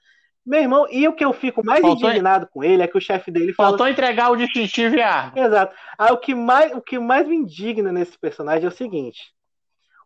Meu 0.44 0.60
irmão, 0.62 0.86
e 0.90 1.06
o 1.06 1.12
que 1.12 1.24
eu 1.24 1.32
fico 1.32 1.64
mais 1.64 1.82
Faltou 1.82 2.08
indignado 2.08 2.46
em... 2.46 2.48
com 2.48 2.64
ele 2.64 2.82
é 2.82 2.88
que 2.88 2.96
o 2.96 3.00
chefe 3.00 3.30
dele 3.30 3.52
fala. 3.52 3.68
Faltou 3.68 3.86
entregar 3.86 4.30
o 4.30 4.36
distintivo 4.36 4.96
e 4.96 5.02
a 5.02 5.14
arma. 5.14 5.38
Exato. 5.38 5.76
Aí 5.98 6.10
o 6.10 6.16
que 6.16 6.34
mais, 6.34 6.72
o 6.72 6.80
que 6.80 6.98
mais 6.98 7.28
me 7.28 7.36
indigna 7.36 7.92
nesse 7.92 8.18
personagem 8.18 8.64
é 8.64 8.68
o 8.68 8.72
seguinte: 8.72 9.32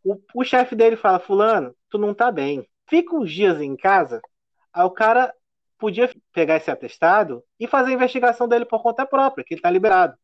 o, 0.05 0.17
o 0.35 0.45
chefe 0.45 0.75
dele 0.75 0.97
fala, 0.97 1.21
Fulano, 1.21 1.75
tu 1.89 1.97
não 1.97 2.13
tá 2.13 2.31
bem. 2.31 2.67
Fica 2.91 3.15
uns 3.15 3.31
dias 3.31 3.61
em 3.61 3.77
casa. 3.77 4.21
Aí 4.73 4.85
o 4.85 4.91
cara 4.91 5.33
podia 5.83 6.09
pegar 6.33 6.59
esse 6.59 6.71
atestado 6.71 7.43
e 7.59 7.67
fazer 7.67 7.91
a 7.91 7.95
investigação 7.95 8.47
dele 8.47 8.65
por 8.65 8.81
conta 8.81 9.05
própria, 9.05 9.45
que 9.45 9.55
ele 9.55 9.61
tá 9.61 9.69
liberado. 9.69 10.15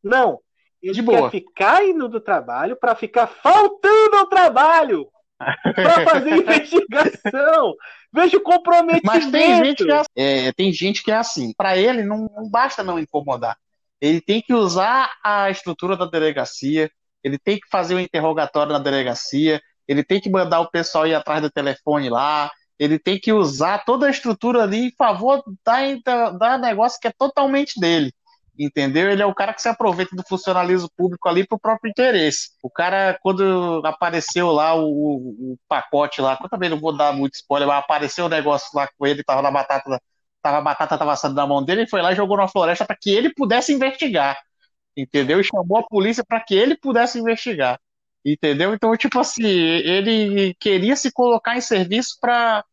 Não. 0.00 0.38
Ele 0.80 0.94
de 0.94 1.02
boa. 1.02 1.22
quer 1.22 1.40
ficar 1.40 1.84
indo 1.84 2.08
do 2.08 2.20
trabalho 2.20 2.76
para 2.76 2.94
ficar 2.94 3.26
faltando 3.26 4.16
ao 4.16 4.28
trabalho 4.28 5.08
para 5.74 6.04
fazer 6.08 6.36
investigação. 6.36 7.74
Vejo 8.12 8.40
comprometimento. 8.40 9.04
Mas 9.04 9.28
tem 9.28 9.56
gente 9.64 9.84
que 9.84 9.90
é, 9.90 9.96
assim. 9.96 10.08
é 10.16 10.52
tem 10.52 10.72
gente 10.72 11.02
que 11.02 11.10
é 11.10 11.16
assim. 11.16 11.52
Para 11.56 11.76
ele 11.76 12.04
não, 12.04 12.30
não 12.32 12.48
basta 12.48 12.84
não 12.84 12.96
incomodar. 12.96 13.56
Ele 14.00 14.20
tem 14.20 14.40
que 14.40 14.54
usar 14.54 15.12
a 15.24 15.50
estrutura 15.50 15.96
da 15.96 16.06
delegacia. 16.06 16.88
Ele 17.24 17.40
tem 17.40 17.58
que 17.58 17.68
fazer 17.68 17.94
o 17.94 17.96
um 17.96 18.00
interrogatório 18.00 18.72
na 18.72 18.78
delegacia. 18.78 19.60
Ele 19.88 20.04
tem 20.04 20.20
que 20.20 20.30
mandar 20.30 20.60
o 20.60 20.70
pessoal 20.70 21.08
ir 21.08 21.14
atrás 21.14 21.42
do 21.42 21.50
telefone 21.50 22.08
lá. 22.08 22.52
Ele 22.78 22.98
tem 22.98 23.18
que 23.18 23.32
usar 23.32 23.84
toda 23.84 24.06
a 24.06 24.10
estrutura 24.10 24.62
ali 24.62 24.86
em 24.88 24.92
favor 24.96 25.42
da, 26.04 26.30
da 26.30 26.58
negócio 26.58 27.00
que 27.00 27.08
é 27.08 27.12
totalmente 27.12 27.80
dele 27.80 28.12
entendeu? 28.58 29.10
Ele 29.10 29.22
é 29.22 29.26
o 29.26 29.34
cara 29.34 29.54
que 29.54 29.62
se 29.62 29.68
aproveita 29.68 30.16
do 30.16 30.24
funcionalismo 30.26 30.90
público 30.96 31.28
ali 31.28 31.46
pro 31.46 31.58
próprio 31.58 31.90
interesse. 31.90 32.50
O 32.62 32.68
cara, 32.70 33.18
quando 33.22 33.80
apareceu 33.84 34.50
lá 34.50 34.74
o, 34.74 35.52
o 35.52 35.58
pacote 35.68 36.20
lá, 36.20 36.36
eu 36.42 36.48
também 36.48 36.68
não 36.68 36.80
vou 36.80 36.96
dar 36.96 37.12
muito 37.12 37.34
spoiler, 37.34 37.68
mas 37.68 37.78
apareceu 37.78 38.26
o 38.26 38.28
negócio 38.28 38.68
lá 38.74 38.88
com 38.98 39.06
ele, 39.06 39.22
tava 39.22 39.42
na 39.42 39.50
batata, 39.50 40.00
tava 40.42 40.58
a 40.58 40.60
batata 40.60 40.98
tava 40.98 41.12
assando 41.12 41.34
na 41.36 41.46
mão 41.46 41.64
dele, 41.64 41.82
ele 41.82 41.90
foi 41.90 42.02
lá 42.02 42.12
e 42.12 42.16
jogou 42.16 42.36
na 42.36 42.48
floresta 42.48 42.84
para 42.84 42.96
que 42.96 43.10
ele 43.10 43.32
pudesse 43.32 43.72
investigar, 43.72 44.38
entendeu? 44.96 45.40
E 45.40 45.44
chamou 45.44 45.78
a 45.78 45.82
polícia 45.84 46.24
para 46.26 46.40
que 46.40 46.54
ele 46.54 46.76
pudesse 46.76 47.18
investigar, 47.18 47.78
entendeu? 48.32 48.74
Então, 48.74 48.96
tipo 48.96 49.18
assim, 49.18 49.46
ele 49.46 50.54
queria 50.60 50.96
se 50.96 51.12
colocar 51.12 51.56
em 51.56 51.60
serviço 51.60 52.16
para 52.20 52.64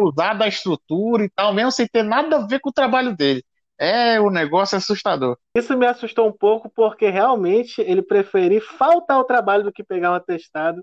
usar 0.00 0.34
da 0.34 0.48
estrutura 0.48 1.24
e 1.24 1.30
tal, 1.30 1.52
mesmo 1.52 1.72
sem 1.72 1.86
ter 1.86 2.02
nada 2.02 2.36
a 2.36 2.46
ver 2.46 2.60
com 2.60 2.70
o 2.70 2.72
trabalho 2.72 3.16
dele. 3.16 3.42
É, 3.78 4.20
o 4.20 4.28
negócio 4.28 4.74
é 4.74 4.78
assustador. 4.78 5.38
Isso 5.56 5.76
me 5.76 5.86
assustou 5.86 6.28
um 6.28 6.32
pouco 6.32 6.68
porque 6.68 7.08
realmente 7.08 7.80
ele 7.80 8.02
preferiu 8.02 8.60
faltar 8.60 9.16
ao 9.16 9.24
trabalho 9.24 9.62
do 9.62 9.72
que 9.72 9.84
pegar 9.84 10.10
um 10.10 10.14
atestado. 10.14 10.82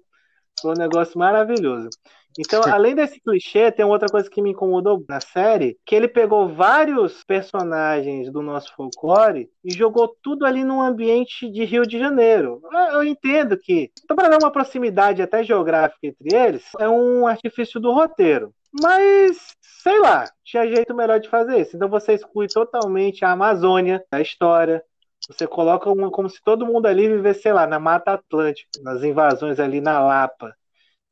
Foi 0.62 0.72
um 0.72 0.78
negócio 0.78 1.20
maravilhoso. 1.20 1.90
Então, 2.38 2.62
além 2.66 2.96
desse 2.96 3.20
clichê, 3.22 3.72
tem 3.72 3.86
outra 3.86 4.10
coisa 4.10 4.30
que 4.30 4.42
me 4.42 4.52
incomodou 4.52 5.04
na 5.08 5.22
série, 5.22 5.78
que 5.86 5.96
ele 5.96 6.08
pegou 6.08 6.50
vários 6.50 7.24
personagens 7.24 8.32
do 8.32 8.42
nosso 8.42 8.74
folclore 8.76 9.50
e 9.64 9.74
jogou 9.74 10.16
tudo 10.22 10.46
ali 10.46 10.64
num 10.64 10.82
ambiente 10.82 11.50
de 11.50 11.64
Rio 11.64 11.84
de 11.84 11.98
Janeiro. 11.98 12.62
Eu 12.92 13.04
entendo 13.04 13.58
que, 13.58 13.90
então, 14.04 14.16
para 14.16 14.30
dar 14.30 14.40
uma 14.42 14.52
proximidade 14.52 15.22
até 15.22 15.44
geográfica 15.44 16.00
entre 16.08 16.36
eles, 16.36 16.64
é 16.80 16.90
um 16.90 17.26
artifício 17.26 17.80
do 17.80 17.92
roteiro. 17.92 18.54
Mas, 18.82 19.56
sei 19.84 20.00
lá, 20.00 20.26
tinha 20.44 20.68
jeito 20.68 20.94
melhor 20.94 21.20
de 21.20 21.30
fazer 21.30 21.62
isso. 21.62 21.76
Então 21.76 21.88
você 21.88 22.14
exclui 22.14 22.48
totalmente 22.48 23.24
a 23.24 23.32
Amazônia 23.32 24.04
da 24.12 24.20
história. 24.20 24.84
Você 25.28 25.48
coloca 25.48 25.90
como 26.12 26.30
se 26.30 26.42
todo 26.44 26.66
mundo 26.66 26.86
ali 26.86 27.08
vivesse, 27.08 27.44
sei 27.44 27.54
lá, 27.54 27.66
na 27.66 27.80
Mata 27.80 28.12
Atlântica, 28.12 28.70
nas 28.84 29.02
invasões 29.02 29.60
ali 29.60 29.80
na 29.80 30.00
Lapa. 30.00 30.54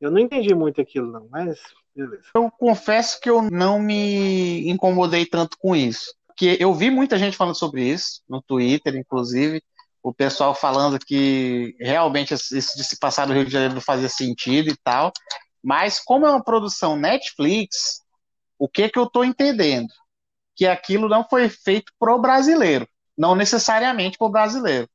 Eu 0.04 0.10
não 0.10 0.18
entendi 0.18 0.54
muito 0.54 0.80
aquilo, 0.80 1.10
não, 1.10 1.26
mas 1.30 1.58
beleza. 1.96 2.24
Eu 2.34 2.50
confesso 2.50 3.18
que 3.20 3.30
eu 3.30 3.40
não 3.42 3.78
me 3.78 4.68
incomodei 4.68 5.24
tanto 5.24 5.56
com 5.58 5.74
isso. 5.74 6.14
Porque 6.26 6.58
eu 6.60 6.74
vi 6.74 6.90
muita 6.90 7.16
gente 7.16 7.38
falando 7.38 7.54
sobre 7.54 7.82
isso, 7.82 8.20
no 8.28 8.42
Twitter, 8.42 8.96
inclusive, 8.96 9.62
o 10.02 10.12
pessoal 10.12 10.54
falando 10.54 10.98
que 10.98 11.74
realmente 11.80 12.34
isso 12.34 12.76
de 12.76 12.84
se 12.84 12.98
passar 12.98 13.26
no 13.26 13.32
Rio 13.32 13.46
de 13.46 13.52
Janeiro 13.52 13.74
não 13.74 13.80
fazia 13.80 14.10
sentido 14.10 14.68
e 14.68 14.76
tal. 14.84 15.10
Mas 15.62 15.98
como 15.98 16.26
é 16.26 16.30
uma 16.30 16.44
produção 16.44 16.96
Netflix, 16.96 18.02
o 18.58 18.68
que 18.68 18.90
que 18.90 18.98
eu 18.98 19.04
estou 19.04 19.24
entendendo? 19.24 19.88
Que 20.54 20.66
aquilo 20.66 21.08
não 21.08 21.26
foi 21.26 21.48
feito 21.48 21.90
pro 21.98 22.20
brasileiro, 22.20 22.86
não 23.16 23.34
necessariamente 23.34 24.18
pro 24.18 24.28
brasileiro. 24.28 24.86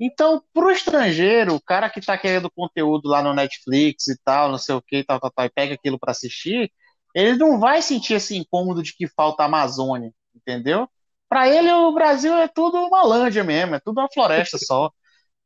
Então, 0.00 0.42
pro 0.52 0.70
estrangeiro, 0.70 1.54
o 1.54 1.60
cara 1.60 1.88
que 1.88 2.00
está 2.00 2.16
querendo 2.18 2.50
conteúdo 2.50 3.08
lá 3.08 3.22
no 3.22 3.34
Netflix 3.34 4.08
e 4.08 4.16
tal, 4.24 4.50
não 4.50 4.58
sei 4.58 4.74
o 4.74 4.82
que, 4.82 5.04
tal, 5.04 5.20
tal, 5.20 5.30
tal, 5.30 5.46
e 5.46 5.50
pega 5.50 5.74
aquilo 5.74 5.98
para 5.98 6.10
assistir, 6.12 6.72
ele 7.14 7.36
não 7.36 7.58
vai 7.60 7.82
sentir 7.82 8.14
esse 8.14 8.36
incômodo 8.36 8.82
de 8.82 8.94
que 8.94 9.06
falta 9.08 9.44
Amazônia, 9.44 10.10
entendeu? 10.34 10.88
Para 11.28 11.48
ele, 11.48 11.70
o 11.72 11.92
Brasil 11.92 12.34
é 12.36 12.48
tudo 12.48 12.78
uma 12.78 13.02
lândia 13.04 13.44
mesmo, 13.44 13.74
é 13.74 13.80
tudo 13.80 14.00
uma 14.00 14.08
floresta 14.12 14.58
só. 14.58 14.90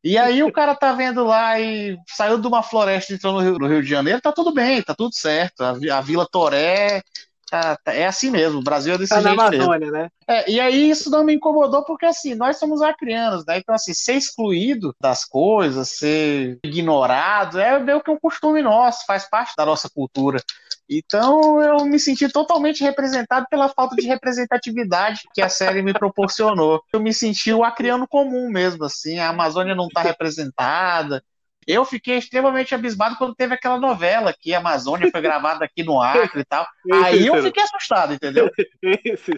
E 0.02 0.16
aí 0.18 0.42
o 0.42 0.52
cara 0.52 0.74
tá 0.74 0.92
vendo 0.92 1.24
lá 1.24 1.58
e 1.60 1.96
saiu 2.08 2.38
de 2.40 2.46
uma 2.46 2.62
floresta 2.62 3.12
e 3.12 3.16
entrou 3.16 3.32
no 3.34 3.40
Rio, 3.40 3.58
no 3.58 3.66
Rio, 3.66 3.82
de 3.82 3.88
Janeiro, 3.88 4.20
tá 4.20 4.32
tudo 4.32 4.52
bem, 4.52 4.82
tá 4.82 4.94
tudo 4.94 5.14
certo. 5.14 5.62
A, 5.62 5.70
a 5.98 6.00
Vila 6.00 6.26
Toré 6.30 7.02
tá, 7.50 7.78
é 7.86 8.06
assim 8.06 8.30
mesmo, 8.30 8.58
o 8.58 8.62
Brasil 8.62 8.94
é 8.94 8.98
desse 8.98 9.14
tá 9.14 9.20
jeito 9.20 9.36
na 9.36 9.46
Amazônia, 9.46 9.78
mesmo. 9.78 9.92
né? 9.92 10.08
É, 10.26 10.50
e 10.50 10.60
aí 10.60 10.90
isso 10.90 11.10
não 11.10 11.24
me 11.24 11.34
incomodou 11.34 11.84
porque 11.84 12.06
assim, 12.06 12.34
nós 12.34 12.58
somos 12.58 12.82
acrianos, 12.82 13.44
né? 13.46 13.58
Então 13.58 13.74
assim, 13.74 13.94
ser 13.94 14.14
excluído 14.14 14.94
das 15.00 15.24
coisas, 15.24 15.90
ser 15.90 16.58
ignorado, 16.64 17.58
é 17.58 17.78
meio 17.78 18.02
que 18.02 18.10
um 18.10 18.18
costume 18.18 18.62
nosso, 18.62 19.06
faz 19.06 19.28
parte 19.28 19.54
da 19.56 19.64
nossa 19.64 19.88
cultura. 19.88 20.42
Então 20.88 21.60
eu 21.60 21.84
me 21.84 21.98
senti 21.98 22.28
totalmente 22.28 22.82
representado 22.82 23.46
pela 23.50 23.68
falta 23.68 23.96
de 23.96 24.06
representatividade 24.06 25.22
que 25.34 25.42
a 25.42 25.48
série 25.48 25.82
me 25.82 25.92
proporcionou. 25.92 26.80
Eu 26.92 27.00
me 27.00 27.12
senti 27.12 27.52
o 27.52 27.64
acriano 27.64 28.06
comum 28.06 28.48
mesmo, 28.48 28.84
assim, 28.84 29.18
a 29.18 29.30
Amazônia 29.30 29.74
não 29.74 29.86
está 29.86 30.02
representada. 30.02 31.22
Eu 31.66 31.84
fiquei 31.84 32.16
extremamente 32.16 32.74
abismado 32.74 33.16
quando 33.16 33.34
teve 33.34 33.54
aquela 33.54 33.78
novela 33.78 34.32
que 34.32 34.54
a 34.54 34.58
Amazônia 34.58 35.10
foi 35.10 35.20
gravada 35.20 35.64
aqui 35.64 35.82
no 35.82 36.00
Acre 36.00 36.40
e 36.40 36.44
tal. 36.44 36.66
Aí 37.04 37.26
eu 37.26 37.42
fiquei 37.42 37.62
assustado, 37.62 38.14
entendeu? 38.14 38.50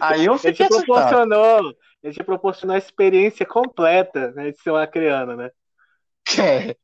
Aí 0.01 0.25
eu 0.25 0.37
fiquei 0.37 0.65
ele 0.65 0.75
assustado. 0.75 0.85
Proporcionou, 0.85 1.75
ele 2.03 2.13
te 2.13 2.23
proporcionou 2.23 2.75
a 2.75 2.79
experiência 2.79 3.45
completa 3.45 4.31
né, 4.31 4.51
de 4.51 4.61
ser 4.61 4.71
um 4.71 4.75
acriano, 4.75 5.35
né? 5.35 5.49
É, 6.37 6.75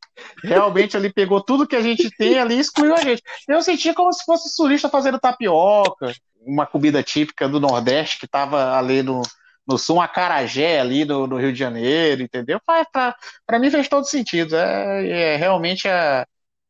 realmente 0.44 0.98
ele 0.98 1.14
pegou 1.14 1.40
tudo 1.40 1.68
que 1.68 1.76
a 1.76 1.82
gente 1.82 2.10
tem 2.18 2.40
ali 2.40 2.56
e 2.56 2.60
excluiu 2.60 2.96
a 2.96 3.02
gente. 3.02 3.22
Eu 3.48 3.62
senti 3.62 3.94
como 3.94 4.12
se 4.12 4.26
fosse 4.26 4.50
sulista 4.50 4.90
fazendo 4.90 5.20
tapioca, 5.20 6.12
uma 6.42 6.66
comida 6.66 7.04
típica 7.04 7.48
do 7.48 7.60
Nordeste 7.60 8.18
que 8.20 8.26
estava 8.26 8.76
ali 8.76 9.04
no, 9.04 9.22
no 9.68 9.78
sul, 9.78 9.98
um 9.98 10.02
acarajé 10.02 10.80
ali 10.80 11.06
no, 11.06 11.28
no 11.28 11.38
Rio 11.38 11.52
de 11.52 11.60
Janeiro, 11.60 12.22
entendeu? 12.22 12.60
Para 12.64 13.60
mim 13.60 13.72
fez 13.72 13.88
todo 13.88 14.06
sentido. 14.06 14.56
É, 14.56 15.34
é 15.34 15.36
realmente 15.36 15.88
a, 15.88 16.26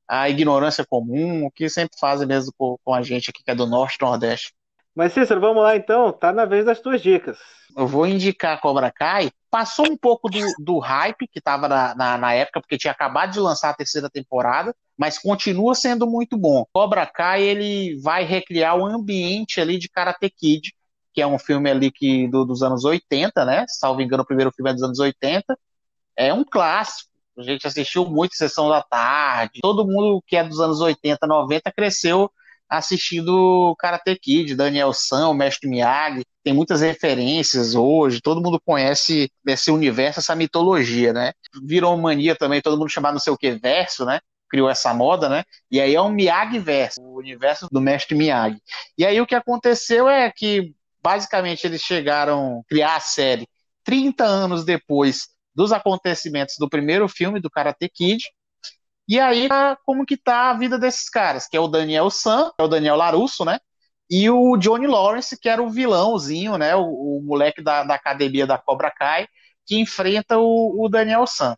a 0.07 0.29
ignorância 0.29 0.85
comum, 0.85 1.45
o 1.45 1.51
que 1.51 1.69
sempre 1.69 1.97
fazem 1.99 2.27
mesmo 2.27 2.53
com, 2.57 2.77
com 2.83 2.93
a 2.93 3.01
gente 3.01 3.29
aqui 3.29 3.43
que 3.43 3.51
é 3.51 3.55
do 3.55 3.65
Norte 3.65 3.97
e 3.99 4.05
Nordeste. 4.05 4.53
Mas 4.95 5.11
Cícero, 5.11 5.41
vamos 5.41 5.61
lá 5.61 5.75
então, 5.75 6.11
tá 6.13 6.31
na 6.31 6.45
vez 6.45 6.63
das 6.63 6.79
tuas 6.79 7.01
dicas. 7.01 7.37
Eu 7.75 7.85
vou 7.85 8.07
indicar 8.07 8.61
Cobra 8.61 8.89
Kai. 8.89 9.29
Passou 9.51 9.85
um 9.85 9.97
pouco 9.97 10.29
do, 10.29 10.39
do 10.59 10.79
hype 10.79 11.27
que 11.27 11.39
estava 11.39 11.67
na, 11.67 11.93
na, 11.93 12.17
na, 12.17 12.33
época, 12.33 12.61
porque 12.61 12.77
tinha 12.77 12.91
acabado 12.91 13.33
de 13.33 13.39
lançar 13.39 13.69
a 13.71 13.73
terceira 13.73 14.09
temporada, 14.09 14.73
mas 14.97 15.19
continua 15.19 15.75
sendo 15.75 16.07
muito 16.07 16.37
bom. 16.37 16.65
Cobra 16.71 17.05
Kai, 17.05 17.43
ele 17.43 17.99
vai 18.01 18.23
recriar 18.23 18.77
o 18.77 18.85
ambiente 18.85 19.59
ali 19.59 19.77
de 19.77 19.89
Karate 19.89 20.29
Kid, 20.29 20.73
que 21.15 21.21
é 21.21 21.27
um 21.27 21.39
filme 21.39 21.71
ali 21.71 21.89
que, 21.89 22.27
do, 22.27 22.43
dos 22.43 22.61
anos 22.61 22.83
80, 22.83 23.45
né? 23.45 23.65
Salvo 23.69 24.01
engano, 24.01 24.23
o 24.23 24.25
primeiro 24.25 24.51
filme 24.51 24.69
é 24.69 24.73
dos 24.73 24.83
anos 24.83 24.99
80. 24.99 25.57
É 26.17 26.33
um 26.33 26.43
clássico. 26.43 27.09
A 27.37 27.41
gente 27.41 27.65
assistiu 27.65 28.05
muito 28.05 28.35
Sessão 28.35 28.69
da 28.69 28.81
Tarde. 28.83 29.59
Todo 29.61 29.87
mundo 29.87 30.21
que 30.27 30.35
é 30.35 30.43
dos 30.43 30.59
anos 30.59 30.81
80, 30.81 31.25
90 31.25 31.71
cresceu 31.71 32.29
assistindo 32.67 33.75
Karate 33.79 34.17
Kid, 34.19 34.55
Daniel 34.55 34.91
San, 34.91 35.29
o 35.29 35.33
Mestre 35.33 35.69
Miyagi, 35.69 36.25
tem 36.43 36.53
muitas 36.53 36.81
referências 36.81 37.75
hoje, 37.75 38.21
todo 38.21 38.41
mundo 38.41 38.59
conhece 38.63 39.31
esse 39.47 39.71
universo, 39.71 40.19
essa 40.19 40.35
mitologia, 40.35 41.13
né? 41.13 41.31
Virou 41.63 41.95
mania 41.95 42.35
também, 42.35 42.61
todo 42.61 42.77
mundo 42.77 42.89
chamar 42.89 43.11
não 43.11 43.19
sei 43.19 43.31
o 43.31 43.37
que 43.37 43.51
verso, 43.51 44.03
né? 44.03 44.19
Criou 44.49 44.69
essa 44.69 44.93
moda, 44.93 45.29
né? 45.29 45.43
E 45.69 45.79
aí 45.79 45.93
é 45.93 46.01
um 46.01 46.11
Miyagi 46.11 46.57
verso, 46.57 47.01
o 47.01 47.17
universo 47.19 47.67
do 47.71 47.79
Mestre 47.79 48.15
Miyagi. 48.15 48.59
E 48.97 49.05
aí 49.05 49.21
o 49.21 49.27
que 49.27 49.35
aconteceu 49.35 50.09
é 50.09 50.31
que 50.35 50.73
basicamente 51.05 51.67
eles 51.67 51.81
chegaram 51.81 52.61
a 52.61 52.63
criar 52.67 52.95
a 52.95 52.99
série 52.99 53.47
30 53.83 54.23
anos 54.23 54.65
depois 54.65 55.27
dos 55.53 55.71
acontecimentos 55.71 56.55
do 56.57 56.67
primeiro 56.67 57.07
filme 57.07 57.39
do 57.39 57.47
Karate 57.47 57.87
Kid, 57.87 58.23
e 59.07 59.19
aí, 59.19 59.47
como 59.85 60.03
que 60.03 60.17
tá 60.17 60.49
a 60.49 60.53
vida 60.57 60.79
desses 60.79 61.07
caras? 61.09 61.47
Que 61.47 61.55
é 61.55 61.59
o 61.59 61.67
Daniel 61.67 62.09
San, 62.09 62.51
é 62.57 62.63
o 62.63 62.67
Daniel 62.67 62.95
Larusso, 62.95 63.45
né? 63.45 63.59
E 64.09 64.29
o 64.31 64.57
Johnny 64.57 64.87
Lawrence, 64.87 65.39
que 65.39 65.47
era 65.47 65.61
o 65.61 65.69
vilãozinho, 65.69 66.57
né? 66.57 66.75
O, 66.75 67.19
o 67.19 67.21
moleque 67.23 67.61
da, 67.61 67.83
da, 67.83 67.93
academia 67.93 68.47
da 68.47 68.57
Cobra 68.57 68.89
Kai, 68.89 69.27
que 69.65 69.79
enfrenta 69.79 70.39
o, 70.39 70.83
o, 70.83 70.89
Daniel 70.89 71.27
San. 71.27 71.55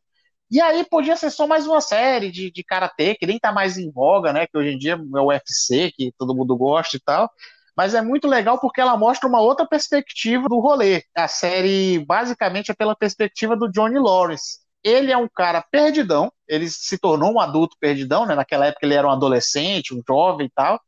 E 0.51 0.59
aí 0.61 0.85
podia 0.89 1.15
ser 1.15 1.29
só 1.29 1.47
mais 1.47 1.65
uma 1.65 1.79
série 1.81 2.31
de, 2.31 2.51
de 2.51 2.63
karatê, 2.63 3.15
que 3.15 3.25
nem 3.25 3.39
tá 3.39 3.51
mais 3.53 3.77
em 3.77 3.89
voga, 3.91 4.33
né? 4.33 4.45
Que 4.47 4.57
hoje 4.57 4.71
em 4.71 4.77
dia 4.77 4.93
é 4.93 5.19
o 5.21 5.27
UFC, 5.27 5.91
que 5.95 6.13
todo 6.17 6.35
mundo 6.35 6.55
gosta 6.57 6.97
e 6.97 6.99
tal. 6.99 7.31
Mas 7.77 7.93
é 7.93 8.01
muito 8.01 8.27
legal 8.27 8.59
porque 8.59 8.81
ela 8.81 8.97
mostra 8.97 9.29
uma 9.29 9.39
outra 9.39 9.67
perspectiva 9.67 10.49
do 10.49 10.59
rolê. 10.59 11.03
A 11.15 11.27
série 11.27 12.03
basicamente 12.05 12.71
é 12.71 12.73
pela 12.73 12.95
perspectiva 12.95 13.55
do 13.55 13.69
Johnny 13.69 13.99
Lawrence 13.99 14.67
ele 14.83 15.11
é 15.11 15.17
um 15.17 15.27
cara 15.27 15.61
perdidão, 15.61 16.31
ele 16.47 16.69
se 16.69 16.97
tornou 16.97 17.33
um 17.33 17.39
adulto 17.39 17.75
perdidão, 17.79 18.25
né? 18.25 18.35
Naquela 18.35 18.67
época 18.67 18.85
ele 18.85 18.93
era 18.93 19.07
um 19.07 19.11
adolescente, 19.11 19.93
um 19.93 20.01
jovem 20.07 20.47
e 20.47 20.49
tal. 20.49 20.79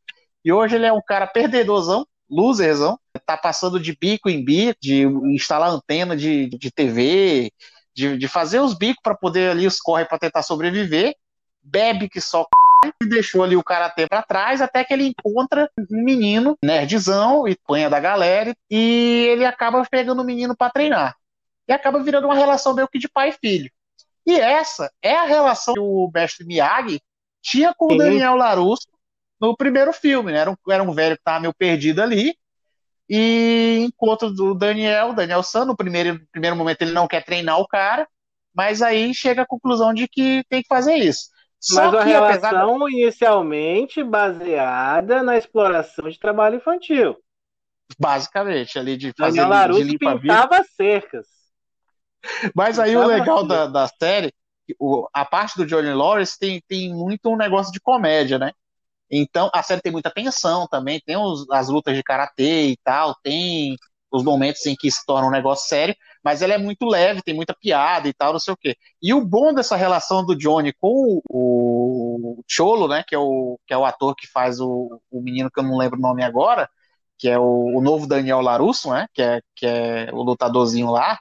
E 0.43 0.53
hoje 0.53 0.75
ele 0.75 0.85
é 0.85 0.93
um 0.93 1.01
cara 1.05 1.27
perdedorzão, 1.27 2.07
loserzão, 2.29 2.97
tá 3.25 3.35
passando 3.35 3.79
de 3.79 3.95
bico 3.99 4.29
em 4.29 4.43
bico, 4.43 4.79
de 4.81 5.03
instalar 5.33 5.69
antena 5.69 6.15
de, 6.15 6.47
de 6.47 6.71
TV, 6.71 7.51
de, 7.93 8.17
de 8.17 8.27
fazer 8.27 8.59
os 8.59 8.73
bicos 8.73 9.01
para 9.03 9.15
poder 9.15 9.51
ali 9.51 9.67
os 9.67 9.79
corre 9.79 10.05
para 10.05 10.19
tentar 10.19 10.43
sobreviver, 10.43 11.13
bebe 11.61 12.07
que 12.07 12.21
só 12.21 12.45
e 12.85 13.05
deixou 13.07 13.43
ali 13.43 13.55
o 13.55 13.63
karatê 13.63 14.07
para 14.07 14.23
trás 14.23 14.61
até 14.61 14.83
que 14.83 14.93
ele 14.93 15.07
encontra 15.07 15.69
um 15.89 16.03
menino 16.03 16.57
nerdzão 16.63 17.47
e 17.47 17.57
panha 17.67 17.89
da 17.89 17.99
galera 17.99 18.55
e 18.69 19.27
ele 19.29 19.45
acaba 19.45 19.83
pegando 19.89 20.21
o 20.21 20.25
menino 20.25 20.55
para 20.55 20.71
treinar. 20.71 21.15
E 21.67 21.73
acaba 21.73 22.01
virando 22.01 22.25
uma 22.25 22.35
relação 22.35 22.73
meio 22.73 22.87
que 22.87 22.97
de 22.97 23.09
pai 23.09 23.29
e 23.29 23.33
filho. 23.33 23.69
E 24.25 24.39
essa 24.39 24.91
é 25.01 25.15
a 25.15 25.25
relação 25.25 25.73
que 25.73 25.79
o 25.79 26.09
mestre 26.13 26.45
Miyagi 26.45 27.01
tinha 27.41 27.73
com 27.73 27.93
o 27.93 27.97
Daniel 27.97 28.35
Larusso 28.35 28.87
no 29.39 29.55
primeiro 29.55 29.93
filme, 29.93 30.31
né? 30.31 30.39
Era 30.39 30.51
um, 30.51 30.55
era 30.69 30.83
um 30.83 30.93
velho 30.93 31.15
que 31.15 31.21
estava 31.21 31.39
meio 31.39 31.53
perdido 31.53 32.01
ali. 32.01 32.35
E 33.09 33.85
enquanto 33.87 34.29
do 34.29 34.53
Daniel, 34.53 35.13
Daniel 35.13 35.41
San, 35.41 35.65
no 35.65 35.75
primeiro, 35.75 36.21
primeiro 36.31 36.55
momento 36.55 36.81
ele 36.81 36.91
não 36.91 37.07
quer 37.07 37.23
treinar 37.23 37.59
o 37.59 37.67
cara, 37.67 38.07
mas 38.53 38.81
aí 38.81 39.13
chega 39.13 39.41
à 39.43 39.47
conclusão 39.47 39.93
de 39.93 40.07
que 40.07 40.43
tem 40.49 40.61
que 40.61 40.67
fazer 40.67 40.95
isso. 40.95 41.29
Só 41.59 41.91
mas 41.91 41.93
a 41.93 42.03
relação 42.03 42.89
inicialmente 42.89 44.01
baseada 44.03 45.21
na 45.21 45.37
exploração 45.37 46.09
de 46.09 46.17
trabalho 46.17 46.55
infantil. 46.55 47.17
Basicamente, 47.99 48.79
ali 48.79 48.95
de 48.95 49.13
fazer 49.17 49.41
Daniel 49.41 49.49
Larusso 49.49 49.85
de 49.85 49.97
pintava 49.97 50.63
cercas. 50.63 51.27
Mas 52.55 52.79
aí 52.79 52.95
o 52.95 53.05
legal 53.05 53.45
da, 53.45 53.65
da 53.65 53.87
série, 53.87 54.33
o, 54.79 55.07
a 55.13 55.25
parte 55.25 55.57
do 55.57 55.65
Johnny 55.65 55.93
Lawrence 55.93 56.37
tem, 56.37 56.61
tem 56.67 56.93
muito 56.93 57.29
um 57.29 57.37
negócio 57.37 57.71
de 57.73 57.79
comédia, 57.79 58.37
né? 58.37 58.51
Então, 59.11 59.49
a 59.53 59.63
série 59.63 59.81
tem 59.81 59.91
muita 59.91 60.11
tensão 60.11 60.67
também, 60.67 61.01
tem 61.03 61.17
os, 61.17 61.49
as 61.49 61.67
lutas 61.67 61.95
de 61.95 62.03
karatê 62.03 62.67
e 62.67 62.77
tal, 62.83 63.15
tem 63.23 63.75
os 64.11 64.23
momentos 64.23 64.65
em 64.65 64.75
que 64.75 64.89
se 64.91 65.03
torna 65.05 65.27
um 65.27 65.31
negócio 65.31 65.67
sério, 65.67 65.95
mas 66.23 66.41
ela 66.41 66.53
é 66.53 66.57
muito 66.57 66.85
leve, 66.85 67.21
tem 67.21 67.33
muita 67.33 67.53
piada 67.53 68.07
e 68.07 68.13
tal, 68.13 68.33
não 68.33 68.39
sei 68.39 68.53
o 68.53 68.57
quê. 68.57 68.75
E 69.01 69.13
o 69.13 69.23
bom 69.25 69.53
dessa 69.53 69.75
relação 69.75 70.25
do 70.25 70.35
Johnny 70.35 70.73
com 70.73 71.21
o, 71.29 72.39
o 72.39 72.43
Cholo, 72.47 72.87
né, 72.87 73.03
que 73.07 73.15
é 73.15 73.19
o, 73.19 73.59
que 73.65 73.73
é 73.73 73.77
o 73.77 73.85
ator 73.85 74.15
que 74.15 74.27
faz 74.27 74.59
o, 74.59 75.01
o 75.11 75.21
menino 75.21 75.49
que 75.51 75.59
eu 75.59 75.63
não 75.63 75.77
lembro 75.77 75.97
o 75.97 76.01
nome 76.01 76.23
agora, 76.23 76.69
que 77.17 77.29
é 77.29 77.37
o, 77.39 77.77
o 77.77 77.81
novo 77.81 78.07
Daniel 78.07 78.41
Larusso, 78.41 78.91
né, 78.91 79.07
que 79.13 79.21
é, 79.21 79.41
que 79.55 79.65
é 79.65 80.09
o 80.13 80.21
lutadorzinho 80.23 80.91
lá, 80.91 81.19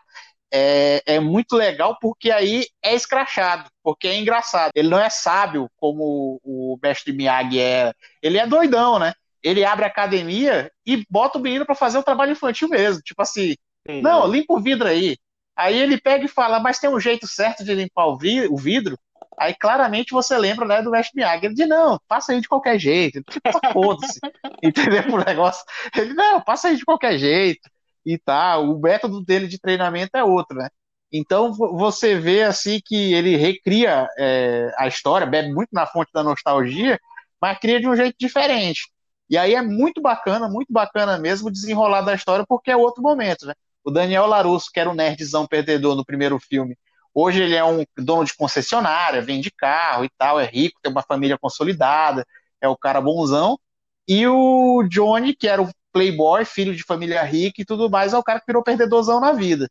é, 0.53 1.03
é 1.07 1.21
muito 1.21 1.57
legal 1.57 1.99
porque 2.01 2.31
aí 2.31 2.67
é 2.83 2.95
escrachado, 2.95 3.71
porque 3.83 4.09
é 4.09 4.19
engraçado. 4.19 4.73
Ele 4.75 4.89
não 4.89 4.99
é 4.99 5.11
sábio 5.11 5.71
como 5.77 6.41
o 6.43 6.79
mestre 6.83 7.13
Miyagi 7.13 7.61
é. 7.61 7.93
Ele 8.23 8.39
é 8.39 8.47
doidão, 8.47 8.99
né? 8.99 9.13
Ele 9.43 9.65
abre 9.65 9.85
a 9.85 9.89
academia 9.89 10.71
e 10.87 11.05
bota 11.11 11.39
o 11.39 11.41
menino 11.41 11.65
para 11.67 11.75
fazer 11.75 11.99
o 11.99 12.03
trabalho 12.03 12.33
infantil 12.33 12.69
mesmo. 12.69 13.03
Tipo 13.03 13.23
assim, 13.23 13.55
Não, 14.03 14.27
limpa 14.27 14.55
o 14.55 14.61
vidro 14.61 14.88
aí. 14.88 15.16
Aí 15.57 15.77
ele 15.77 16.01
pega 16.01 16.24
e 16.24 16.29
fala, 16.29 16.61
mas 16.61 16.79
tem 16.79 16.88
um 16.88 17.01
jeito 17.01 17.27
certo 17.27 17.64
de 17.64 17.74
limpar 17.74 18.07
o 18.07 18.16
vidro? 18.16 18.98
Aí 19.37 19.55
claramente 19.55 20.12
você 20.12 20.37
lembra 20.37 20.66
né, 20.66 20.83
do 20.83 20.90
mestre 20.90 21.16
Miyagi. 21.16 21.46
Ele 21.46 21.55
diz, 21.55 21.68
não, 21.68 21.98
passa 22.07 22.33
aí 22.33 22.40
de 22.40 22.48
qualquer 22.48 22.79
jeito. 22.79 23.22
Tipo, 23.22 23.72
foda-se. 23.72 24.20
Entendeu 24.62 25.14
o 25.14 25.24
negócio? 25.24 25.64
Ele, 25.96 26.14
não, 26.14 26.40
passa 26.40 26.68
aí 26.68 26.77
de 26.77 26.85
qualquer 26.85 27.18
jeito 27.18 27.68
e 28.05 28.18
tá, 28.18 28.59
o 28.59 28.79
método 28.79 29.22
dele 29.22 29.46
de 29.46 29.59
treinamento 29.59 30.16
é 30.16 30.24
outro, 30.24 30.57
né? 30.57 30.68
Então 31.12 31.53
você 31.53 32.18
vê 32.18 32.42
assim 32.42 32.81
que 32.85 33.14
ele 33.14 33.37
recria 33.37 34.07
é, 34.18 34.70
a 34.77 34.87
história, 34.87 35.27
bebe 35.27 35.53
muito 35.53 35.70
na 35.72 35.87
fonte 35.87 36.11
da 36.12 36.22
nostalgia, 36.22 36.98
mas 37.40 37.59
cria 37.59 37.81
de 37.81 37.88
um 37.88 37.96
jeito 37.96 38.16
diferente. 38.18 38.90
E 39.29 39.37
aí 39.37 39.55
é 39.55 39.62
muito 39.62 40.01
bacana, 40.01 40.48
muito 40.48 40.72
bacana 40.72 41.18
mesmo 41.18 41.51
desenrolar 41.51 42.03
da 42.03 42.14
história, 42.14 42.44
porque 42.48 42.70
é 42.70 42.77
outro 42.77 43.03
momento, 43.03 43.46
né? 43.46 43.55
O 43.88 43.90
Daniel 43.90 44.27
Larusso, 44.27 44.70
que 44.70 44.79
era 44.79 44.90
um 44.90 44.94
nerdzão 44.94 45.46
perdedor 45.46 45.96
no 45.96 46.05
primeiro 46.05 46.38
filme, 46.38 46.77
hoje 47.14 47.42
ele 47.42 47.55
é 47.55 47.64
um 47.64 47.87
dono 47.96 48.22
de 48.22 48.35
concessionária, 48.37 49.22
vende 49.22 49.51
carro 49.51 50.05
e 50.05 50.11
tal, 50.18 50.38
é 50.38 50.44
rico, 50.44 50.79
tem 50.83 50.92
uma 50.92 51.03
família 51.03 51.38
consolidada, 51.38 52.22
é 52.61 52.68
o 52.68 52.77
cara 52.77 53.01
bonzão. 53.01 53.59
E 54.07 54.27
o 54.27 54.83
Johnny, 54.90 55.35
que 55.35 55.48
era 55.48 55.62
o 55.62 55.70
playboy, 55.90 56.44
filho 56.44 56.77
de 56.77 56.83
família 56.83 57.22
rica 57.22 57.62
e 57.62 57.64
tudo 57.64 57.88
mais, 57.88 58.12
é 58.12 58.18
o 58.18 58.22
cara 58.22 58.40
que 58.40 58.46
virou 58.46 58.62
perdedorzão 58.62 59.20
na 59.20 59.33
vida. 59.33 59.70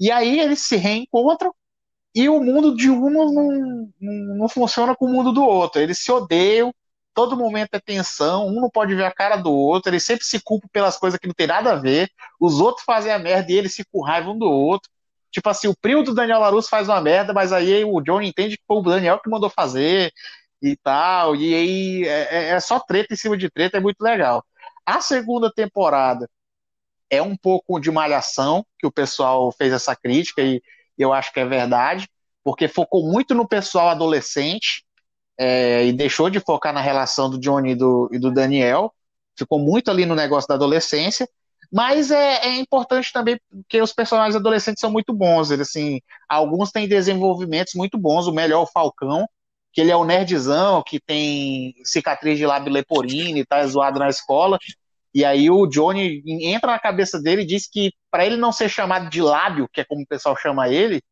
E 0.00 0.10
aí 0.10 0.40
eles 0.40 0.60
se 0.60 0.76
reencontram 0.76 1.54
e 2.14 2.26
o 2.26 2.40
mundo 2.40 2.74
de 2.74 2.88
um 2.88 3.10
não, 3.10 3.92
não, 4.00 4.36
não 4.38 4.48
funciona 4.48 4.96
com 4.96 5.04
o 5.04 5.12
mundo 5.12 5.30
do 5.30 5.44
outro. 5.44 5.78
Eles 5.82 5.98
se 5.98 6.10
odeiam, 6.10 6.74
todo 7.18 7.36
momento 7.36 7.70
é 7.72 7.80
tensão, 7.80 8.46
um 8.46 8.60
não 8.60 8.70
pode 8.70 8.94
ver 8.94 9.04
a 9.04 9.10
cara 9.12 9.34
do 9.34 9.52
outro, 9.52 9.90
eles 9.90 10.04
sempre 10.04 10.24
se 10.24 10.40
culpam 10.40 10.68
pelas 10.72 10.96
coisas 10.96 11.18
que 11.18 11.26
não 11.26 11.34
tem 11.34 11.48
nada 11.48 11.72
a 11.72 11.74
ver, 11.74 12.08
os 12.38 12.60
outros 12.60 12.84
fazem 12.84 13.10
a 13.10 13.18
merda 13.18 13.50
e 13.50 13.56
eles 13.56 13.74
se 13.74 13.84
com 13.90 14.04
raiva 14.04 14.30
um 14.30 14.38
do 14.38 14.48
outro. 14.48 14.88
Tipo 15.32 15.48
assim, 15.48 15.66
o 15.66 15.76
primo 15.76 16.04
do 16.04 16.14
Daniel 16.14 16.38
Larusso 16.38 16.68
faz 16.68 16.88
uma 16.88 17.00
merda, 17.00 17.32
mas 17.32 17.52
aí 17.52 17.84
o 17.84 18.00
John 18.02 18.22
entende 18.22 18.56
que 18.56 18.62
foi 18.64 18.76
o 18.76 18.82
Daniel 18.82 19.18
que 19.18 19.28
mandou 19.28 19.50
fazer 19.50 20.12
e 20.62 20.76
tal, 20.76 21.34
e 21.34 21.52
aí 21.52 22.04
é, 22.06 22.36
é, 22.36 22.48
é 22.50 22.60
só 22.60 22.78
treta 22.78 23.12
em 23.12 23.16
cima 23.16 23.36
de 23.36 23.50
treta, 23.50 23.78
é 23.78 23.80
muito 23.80 24.00
legal. 24.00 24.44
A 24.86 25.00
segunda 25.00 25.52
temporada 25.52 26.30
é 27.10 27.20
um 27.20 27.36
pouco 27.36 27.80
de 27.80 27.90
malhação, 27.90 28.64
que 28.78 28.86
o 28.86 28.92
pessoal 28.92 29.50
fez 29.50 29.72
essa 29.72 29.96
crítica, 29.96 30.40
e 30.40 30.62
eu 30.96 31.12
acho 31.12 31.32
que 31.32 31.40
é 31.40 31.44
verdade, 31.44 32.08
porque 32.44 32.68
focou 32.68 33.10
muito 33.10 33.34
no 33.34 33.48
pessoal 33.48 33.88
adolescente 33.88 34.86
é, 35.38 35.86
e 35.86 35.92
deixou 35.92 36.28
de 36.28 36.40
focar 36.40 36.72
na 36.72 36.80
relação 36.80 37.30
do 37.30 37.38
Johnny 37.38 37.70
e 37.72 37.74
do, 37.76 38.08
e 38.12 38.18
do 38.18 38.32
Daniel. 38.32 38.92
Ficou 39.38 39.58
muito 39.58 39.90
ali 39.90 40.04
no 40.04 40.16
negócio 40.16 40.48
da 40.48 40.56
adolescência. 40.56 41.28
Mas 41.72 42.10
é, 42.10 42.46
é, 42.46 42.56
importante 42.56 43.12
também 43.12 43.38
porque 43.50 43.80
os 43.80 43.92
personagens 43.92 44.34
adolescentes 44.34 44.80
são 44.80 44.90
muito 44.90 45.12
bons. 45.12 45.50
Eles, 45.50 45.68
assim, 45.68 46.00
alguns 46.28 46.72
têm 46.72 46.88
desenvolvimentos 46.88 47.74
muito 47.74 47.96
bons. 47.98 48.26
O 48.26 48.32
melhor 48.32 48.62
o 48.62 48.66
Falcão, 48.66 49.28
que 49.72 49.80
ele 49.80 49.90
é 49.92 49.96
o 49.96 50.04
nerdzão, 50.04 50.82
que 50.84 50.98
tem 50.98 51.74
cicatriz 51.84 52.38
de 52.38 52.46
lábio 52.46 52.72
leporino 52.72 53.38
e 53.38 53.46
tá 53.46 53.64
zoado 53.66 53.98
na 53.98 54.08
escola. 54.08 54.58
E 55.14 55.24
aí 55.24 55.50
o 55.50 55.66
Johnny 55.66 56.22
entra 56.26 56.72
na 56.72 56.78
cabeça 56.78 57.20
dele 57.20 57.42
e 57.42 57.46
diz 57.46 57.68
que 57.68 57.92
para 58.10 58.24
ele 58.26 58.36
não 58.36 58.52
ser 58.52 58.68
chamado 58.68 59.08
de 59.10 59.20
lábio, 59.22 59.68
que 59.72 59.80
é 59.80 59.84
como 59.84 60.02
o 60.02 60.06
pessoal 60.06 60.36
chama 60.36 60.68
ele, 60.68 61.02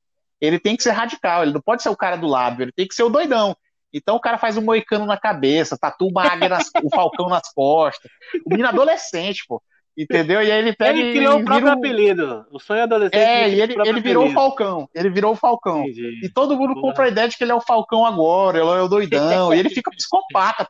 ele 0.40 0.58
tem 0.58 0.76
que 0.76 0.82
ser 0.82 0.90
radical, 0.90 1.42
ele 1.42 1.52
não 1.52 1.62
pode 1.62 1.82
ser 1.82 1.88
o 1.88 1.96
cara 1.96 2.16
do 2.16 2.26
lábio, 2.26 2.64
ele 2.64 2.72
tem 2.72 2.86
que 2.86 2.94
ser 2.94 3.02
o 3.02 3.08
doidão. 3.08 3.56
Então 3.96 4.16
o 4.16 4.20
cara 4.20 4.38
faz 4.38 4.56
um 4.56 4.62
moicano 4.62 5.06
na 5.06 5.16
cabeça, 5.16 5.78
tatua 5.78 6.08
uma 6.08 6.24
águia, 6.24 6.48
nas, 6.48 6.70
o 6.82 6.90
falcão 6.90 7.28
nas 7.28 7.52
costas. 7.52 8.10
O 8.44 8.50
menino 8.50 8.68
adolescente, 8.68 9.44
pô. 9.48 9.62
Entendeu? 9.96 10.42
E 10.42 10.52
aí 10.52 10.58
ele 10.58 10.74
pega 10.74 10.98
ele 10.98 11.12
criou 11.12 11.38
e 11.38 11.42
o 11.42 11.44
próprio 11.44 11.64
vira 11.64 11.72
apelido. 11.72 12.46
O 12.50 12.58
sonho 12.58 12.82
adolescente. 12.82 13.18
É, 13.18 13.48
ele 13.48 13.56
e 13.56 13.60
o 13.60 13.62
ele, 13.62 13.88
ele 13.88 14.00
virou 14.00 14.24
o 14.24 14.26
apelido. 14.26 14.40
Falcão. 14.40 14.88
Ele 14.94 15.08
virou 15.08 15.32
o 15.32 15.36
Falcão. 15.36 15.82
Entendi. 15.84 16.20
E 16.22 16.28
todo 16.28 16.56
mundo 16.56 16.74
Boa. 16.74 16.82
compra 16.82 17.06
a 17.06 17.08
ideia 17.08 17.28
de 17.28 17.36
que 17.36 17.42
ele 17.42 17.52
é 17.52 17.54
o 17.54 17.62
Falcão 17.62 18.04
agora, 18.04 18.58
ele 18.58 18.68
é 18.68 18.82
o 18.82 18.88
doidão, 18.88 19.54
e 19.54 19.58
ele 19.58 19.70
fica 19.70 19.90
psicopata. 19.90 20.68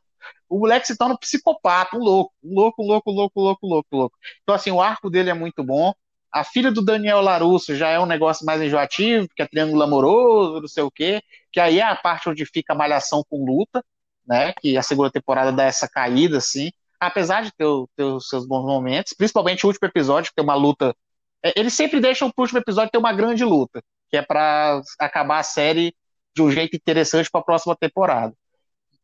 O 0.48 0.60
moleque 0.60 0.86
se 0.86 0.96
torna 0.96 1.14
um 1.14 1.18
psicopata, 1.18 1.96
um 1.96 2.00
louco, 2.00 2.32
um 2.42 2.54
louco, 2.54 2.82
um 2.82 2.86
louco, 2.86 3.10
um 3.10 3.14
louco, 3.14 3.40
um 3.40 3.42
louco, 3.42 3.66
um 3.66 3.68
louco, 3.68 3.88
um 3.92 3.98
louco. 3.98 4.16
Então, 4.44 4.54
assim, 4.54 4.70
o 4.70 4.80
arco 4.80 5.10
dele 5.10 5.28
é 5.28 5.34
muito 5.34 5.64
bom. 5.64 5.92
A 6.36 6.44
filha 6.44 6.70
do 6.70 6.84
Daniel 6.84 7.22
Larusso 7.22 7.74
já 7.74 7.88
é 7.88 7.98
um 7.98 8.04
negócio 8.06 8.44
mais 8.44 8.60
enjoativo, 8.60 9.26
que 9.34 9.42
é 9.42 9.46
triângulo 9.46 9.82
amoroso, 9.82 10.60
não 10.60 10.68
sei 10.68 10.82
o 10.82 10.90
quê, 10.90 11.22
que 11.50 11.58
aí 11.58 11.78
é 11.78 11.82
a 11.82 11.96
parte 11.96 12.28
onde 12.28 12.44
fica 12.44 12.74
a 12.74 12.76
malhação 12.76 13.24
com 13.28 13.42
luta, 13.44 13.82
né? 14.26 14.52
Que 14.60 14.76
a 14.76 14.82
segunda 14.82 15.10
temporada 15.10 15.50
dá 15.50 15.64
essa 15.64 15.88
caída, 15.88 16.36
assim. 16.38 16.70
Apesar 17.00 17.42
de 17.42 17.50
ter, 17.52 17.66
ter 17.96 18.04
os 18.04 18.28
seus 18.28 18.46
bons 18.46 18.64
momentos, 18.66 19.14
principalmente 19.14 19.64
o 19.64 19.68
último 19.68 19.88
episódio, 19.88 20.30
que 20.30 20.34
tem 20.36 20.44
uma 20.44 20.54
luta. 20.54 20.94
é, 21.42 21.58
Eles 21.58 21.72
sempre 21.74 22.00
deixam 22.00 22.30
pro 22.30 22.42
último 22.42 22.58
episódio 22.60 22.90
ter 22.90 22.98
uma 22.98 23.12
grande 23.14 23.44
luta, 23.44 23.82
que 24.10 24.16
é 24.18 24.22
pra 24.22 24.82
acabar 24.98 25.38
a 25.38 25.42
série 25.42 25.94
de 26.34 26.42
um 26.42 26.50
jeito 26.50 26.76
interessante 26.76 27.30
para 27.30 27.40
a 27.40 27.44
próxima 27.44 27.74
temporada. 27.76 28.34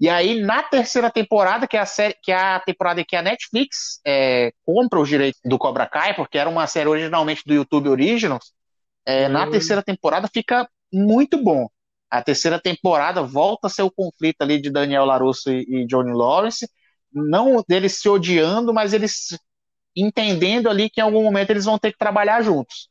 E 0.02 0.10
aí, 0.10 0.42
na 0.42 0.64
terceira 0.64 1.10
temporada, 1.12 1.68
que 1.68 1.78
é 1.78 1.80
a 1.80 1.86
série, 1.86 2.16
que 2.22 2.32
é 2.32 2.36
a 2.36 2.60
temporada 2.60 3.04
que 3.04 3.16
a 3.16 3.22
Netflix 3.22 4.00
é, 4.04 4.52
compra 4.66 5.00
os 5.00 5.08
direitos 5.08 5.40
do 5.44 5.58
Cobra 5.58 5.86
Kai, 5.88 6.14
porque 6.16 6.38
era 6.38 6.50
uma 6.50 6.66
série 6.66 6.88
originalmente 6.90 7.42
do 7.46 7.54
YouTube 7.54 7.88
Originals, 7.88 8.52
é, 9.06 9.28
na 9.28 9.46
Hum. 9.46 9.50
terceira 9.52 9.82
temporada 9.82 10.28
fica 10.32 10.68
muito 10.92 11.42
bom. 11.42 11.68
A 12.10 12.22
terceira 12.22 12.60
temporada 12.60 13.22
volta 13.22 13.68
a 13.68 13.70
ser 13.70 13.82
o 13.82 13.90
conflito 13.92 14.42
ali 14.42 14.60
de 14.60 14.70
Daniel 14.70 15.04
Larusso 15.06 15.50
e, 15.52 15.64
e 15.68 15.86
Johnny 15.86 16.12
Lawrence, 16.12 16.68
não 17.12 17.64
deles 17.68 18.00
se 18.00 18.08
odiando, 18.08 18.74
mas 18.74 18.92
eles 18.92 19.36
entendendo 19.96 20.70
ali 20.70 20.90
que 20.90 21.00
em 21.00 21.04
algum 21.04 21.22
momento 21.24 21.50
eles 21.50 21.64
vão 21.66 21.78
ter 21.78 21.92
que 21.92 21.98
trabalhar 21.98 22.42
juntos. 22.42 22.88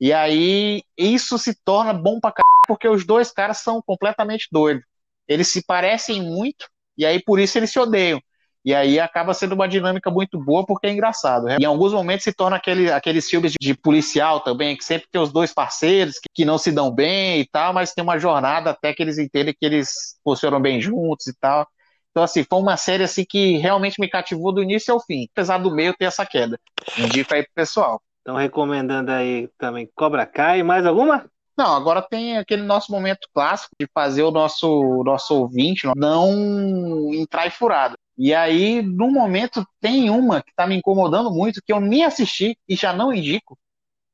E 0.00 0.12
aí 0.12 0.82
isso 0.98 1.38
se 1.38 1.54
torna 1.64 1.92
bom 1.94 2.20
pra 2.20 2.32
caralho, 2.32 2.66
porque 2.68 2.88
os 2.88 3.06
dois 3.06 3.32
caras 3.32 3.58
são 3.58 3.82
completamente 3.82 4.48
doidos. 4.52 4.84
Eles 5.30 5.46
se 5.52 5.64
parecem 5.64 6.20
muito, 6.20 6.66
e 6.98 7.06
aí 7.06 7.22
por 7.22 7.38
isso 7.38 7.56
eles 7.56 7.70
se 7.70 7.78
odeiam. 7.78 8.20
E 8.64 8.74
aí 8.74 8.98
acaba 9.00 9.32
sendo 9.32 9.54
uma 9.54 9.68
dinâmica 9.68 10.10
muito 10.10 10.38
boa, 10.38 10.66
porque 10.66 10.88
é 10.88 10.90
engraçado. 10.90 11.48
Em 11.48 11.64
alguns 11.64 11.92
momentos 11.92 12.24
se 12.24 12.32
torna 12.32 12.56
aquele, 12.56 12.92
aqueles 12.92 13.28
filmes 13.28 13.52
de, 13.52 13.68
de 13.68 13.74
policial 13.74 14.40
também, 14.40 14.76
que 14.76 14.84
sempre 14.84 15.08
tem 15.10 15.20
os 15.20 15.32
dois 15.32 15.54
parceiros 15.54 16.16
que, 16.16 16.28
que 16.34 16.44
não 16.44 16.58
se 16.58 16.70
dão 16.72 16.90
bem 16.90 17.40
e 17.40 17.46
tal, 17.46 17.72
mas 17.72 17.94
tem 17.94 18.04
uma 18.04 18.18
jornada 18.18 18.70
até 18.70 18.92
que 18.92 19.02
eles 19.02 19.18
entendem 19.18 19.54
que 19.58 19.64
eles 19.64 20.18
funcionam 20.22 20.60
bem 20.60 20.80
juntos 20.80 21.28
e 21.28 21.34
tal. 21.40 21.66
Então, 22.10 22.24
assim, 22.24 22.44
foi 22.44 22.58
uma 22.58 22.76
série 22.76 23.04
assim 23.04 23.24
que 23.24 23.56
realmente 23.58 24.00
me 24.00 24.08
cativou 24.10 24.52
do 24.52 24.62
início 24.62 24.92
ao 24.92 25.00
fim, 25.00 25.28
apesar 25.32 25.58
do 25.58 25.70
meio 25.70 25.94
ter 25.96 26.06
essa 26.06 26.26
queda. 26.26 26.58
Indico 26.98 27.32
aí 27.32 27.44
pro 27.44 27.52
pessoal. 27.54 28.02
Estão 28.18 28.36
recomendando 28.36 29.10
aí 29.10 29.48
também 29.56 29.88
Cobra 29.94 30.26
Kai. 30.26 30.62
Mais 30.62 30.84
alguma? 30.84 31.24
Não, 31.60 31.76
agora 31.76 32.00
tem 32.00 32.38
aquele 32.38 32.62
nosso 32.62 32.90
momento 32.90 33.28
clássico 33.34 33.76
de 33.78 33.86
fazer 33.92 34.22
o 34.22 34.30
nosso, 34.30 35.04
nosso 35.04 35.34
ouvinte 35.34 35.86
não 35.94 37.12
entrar 37.12 37.46
em 37.46 37.50
furada. 37.50 37.98
E 38.16 38.32
aí, 38.32 38.80
no 38.80 39.10
momento, 39.10 39.62
tem 39.78 40.08
uma 40.08 40.42
que 40.42 40.54
tá 40.54 40.66
me 40.66 40.74
incomodando 40.74 41.30
muito, 41.30 41.60
que 41.62 41.70
eu 41.70 41.78
nem 41.78 42.02
assisti 42.02 42.56
e 42.66 42.74
já 42.74 42.94
não 42.94 43.12
indico, 43.12 43.58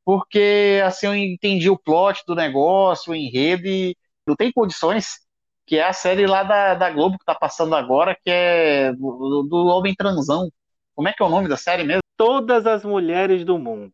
porque 0.04 0.82
assim 0.84 1.06
eu 1.06 1.14
entendi 1.14 1.70
o 1.70 1.78
plot 1.78 2.24
do 2.26 2.34
negócio, 2.34 3.12
o 3.12 3.14
enredo, 3.14 3.68
e 3.68 3.96
não 4.26 4.34
tem 4.34 4.50
condições, 4.50 5.20
que 5.66 5.76
é 5.76 5.84
a 5.84 5.92
série 5.92 6.26
lá 6.26 6.42
da, 6.42 6.74
da 6.74 6.90
Globo 6.90 7.16
que 7.16 7.24
tá 7.24 7.34
passando 7.34 7.76
agora, 7.76 8.16
que 8.24 8.28
é 8.28 8.92
do, 8.92 9.46
do 9.48 9.66
Homem 9.66 9.94
Transão. 9.94 10.50
Como 10.96 11.08
é 11.08 11.12
que 11.12 11.22
é 11.22 11.26
o 11.26 11.30
nome 11.30 11.48
da 11.48 11.56
série 11.56 11.84
mesmo? 11.84 12.02
Todas 12.16 12.66
as 12.66 12.84
mulheres 12.84 13.44
do 13.44 13.56
mundo. 13.56 13.92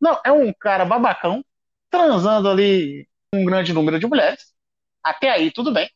Não, 0.00 0.20
é 0.24 0.30
um 0.30 0.52
cara 0.52 0.84
babacão 0.84 1.42
transando 1.94 2.48
ali 2.48 3.06
um 3.32 3.44
grande 3.44 3.72
número 3.72 4.00
de 4.00 4.06
mulheres. 4.06 4.52
Até 5.02 5.30
aí 5.30 5.52
tudo 5.52 5.72
bem, 5.72 5.88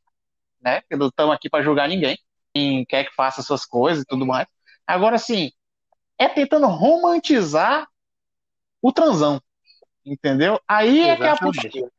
né? 0.61 0.81
Porque 0.83 0.95
não 0.95 1.09
estamos 1.09 1.35
aqui 1.35 1.51
para 1.51 1.65
julgar 1.65 1.89
ninguém. 1.89 2.17
Quem 2.55 2.85
quer 2.85 3.05
que 3.05 3.15
faça 3.15 3.43
suas 3.43 3.67
coisas 3.67 4.05
e 4.05 4.07
tudo 4.07 4.25
mais. 4.25 4.47
Agora, 4.87 5.17
assim, 5.17 5.51
é 6.17 6.29
tentando 6.29 6.67
romantizar 6.69 7.87
o 8.81 8.93
transão. 8.93 9.41
Entendeu? 10.07 10.61
Aí 10.69 11.01
é 11.01 11.17
que 11.17 11.23
é 11.23 11.27
a 11.27 11.33
Exatamente. 11.33 11.63
postura. 11.63 11.93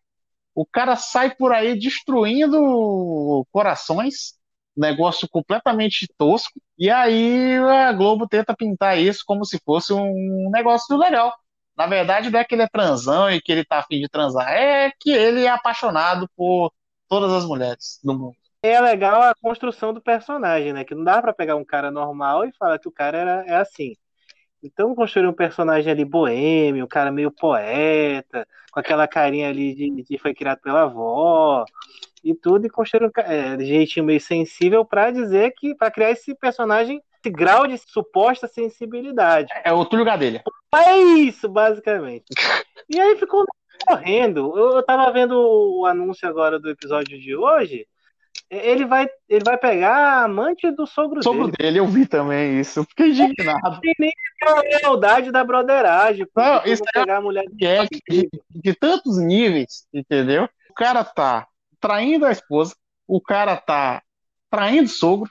O 0.55 0.65
cara 0.65 0.95
sai 0.95 1.35
por 1.35 1.51
aí 1.51 1.77
destruindo 1.77 3.45
corações, 3.51 4.33
negócio 4.75 5.27
completamente 5.29 6.07
tosco, 6.17 6.59
e 6.77 6.89
aí 6.89 7.57
a 7.57 7.91
Globo 7.91 8.27
tenta 8.27 8.55
pintar 8.55 8.97
isso 8.97 9.23
como 9.25 9.45
se 9.45 9.59
fosse 9.63 9.93
um 9.93 10.49
negócio 10.51 10.97
legal. 10.97 11.33
Na 11.79 11.87
verdade, 11.87 12.29
não 12.29 12.37
é 12.37 12.43
que 12.43 12.53
ele 12.53 12.63
é 12.63 12.67
transão 12.67 13.31
e 13.31 13.39
que 13.39 13.53
ele 13.53 13.63
tá 13.63 13.79
afim 13.79 14.01
de 14.01 14.09
transar, 14.09 14.49
é 14.49 14.91
que 14.99 15.09
ele 15.11 15.45
é 15.45 15.49
apaixonado 15.49 16.29
por 16.35 16.73
todas 17.07 17.31
as 17.31 17.45
mulheres 17.45 18.01
do 18.03 18.13
mundo. 18.13 18.35
É 18.61 18.81
legal 18.81 19.21
a 19.21 19.33
construção 19.41 19.93
do 19.93 20.01
personagem, 20.01 20.73
né? 20.73 20.83
Que 20.83 20.93
não 20.93 21.05
dá 21.05 21.21
pra 21.21 21.31
pegar 21.31 21.55
um 21.55 21.63
cara 21.63 21.89
normal 21.89 22.43
e 22.43 22.51
falar 22.59 22.79
que 22.79 22.89
o 22.89 22.91
cara 22.91 23.17
era, 23.17 23.45
é 23.47 23.55
assim. 23.55 23.95
Então 24.61 24.93
construir 24.93 25.27
um 25.27 25.33
personagem 25.33 25.89
ali 25.89 26.03
boêmio, 26.03 26.83
um 26.83 26.87
cara 26.87 27.13
meio 27.13 27.31
poeta, 27.31 28.45
com 28.73 28.79
aquela 28.81 29.07
carinha 29.07 29.47
ali 29.47 29.73
de, 29.73 30.03
de 30.03 30.17
foi 30.17 30.33
criado 30.33 30.59
pela 30.59 30.81
avó 30.81 31.63
e 32.21 32.35
tudo, 32.35 32.67
e 32.67 32.69
construir 32.69 33.05
um 33.05 33.21
é, 33.21 33.57
jeitinho 33.57 34.05
meio 34.05 34.19
sensível 34.19 34.83
pra 34.83 35.11
dizer 35.11 35.53
que, 35.55 35.73
pra 35.73 35.89
criar 35.89 36.11
esse 36.11 36.35
personagem, 36.35 37.01
esse 37.23 37.31
grau 37.33 37.67
de 37.67 37.77
suposta 37.77 38.47
sensibilidade. 38.47 39.49
É 39.63 39.71
o 39.73 39.85
Túlio 39.85 40.05
Gadelha. 40.05 40.43
É 40.73 40.97
isso, 40.97 41.47
basicamente. 41.49 42.25
E 42.89 42.99
aí 42.99 43.17
ficou 43.17 43.45
correndo. 43.87 44.57
Eu, 44.57 44.77
eu 44.77 44.83
tava 44.83 45.11
vendo 45.11 45.33
o 45.33 45.85
anúncio 45.85 46.27
agora 46.27 46.59
do 46.59 46.69
episódio 46.69 47.19
de 47.19 47.35
hoje. 47.35 47.85
Ele 48.49 48.85
vai, 48.85 49.07
ele 49.27 49.43
vai 49.43 49.57
pegar 49.57 49.95
a 49.95 50.23
amante 50.23 50.71
do 50.71 50.87
sogro 50.87 51.21
Sobre 51.21 51.41
o 51.41 51.45
dele. 51.47 51.57
dele, 51.57 51.79
eu 51.79 51.87
vi 51.87 52.05
também 52.07 52.59
isso. 52.59 52.83
Fiquei 52.85 53.09
indignado. 53.09 53.59
Não 53.63 53.79
tem 53.79 53.93
nem 53.99 54.11
a 54.43 54.61
lealdade 54.81 55.31
da 55.31 55.43
broderagem. 55.43 56.25
Não, 56.35 56.63
isso 56.65 56.83
é- 56.95 56.99
pegar 56.99 57.17
a 57.17 57.21
mulher 57.21 57.45
é 57.61 57.85
de, 58.09 58.29
de 58.49 58.73
tantos 58.73 59.17
níveis, 59.19 59.85
entendeu? 59.93 60.47
O 60.69 60.73
cara 60.73 61.03
tá 61.03 61.47
traindo 61.79 62.25
a 62.25 62.31
esposa, 62.31 62.75
o 63.07 63.21
cara 63.21 63.55
tá 63.57 64.01
traindo 64.49 64.85
o 64.85 64.89
sogro, 64.93 65.29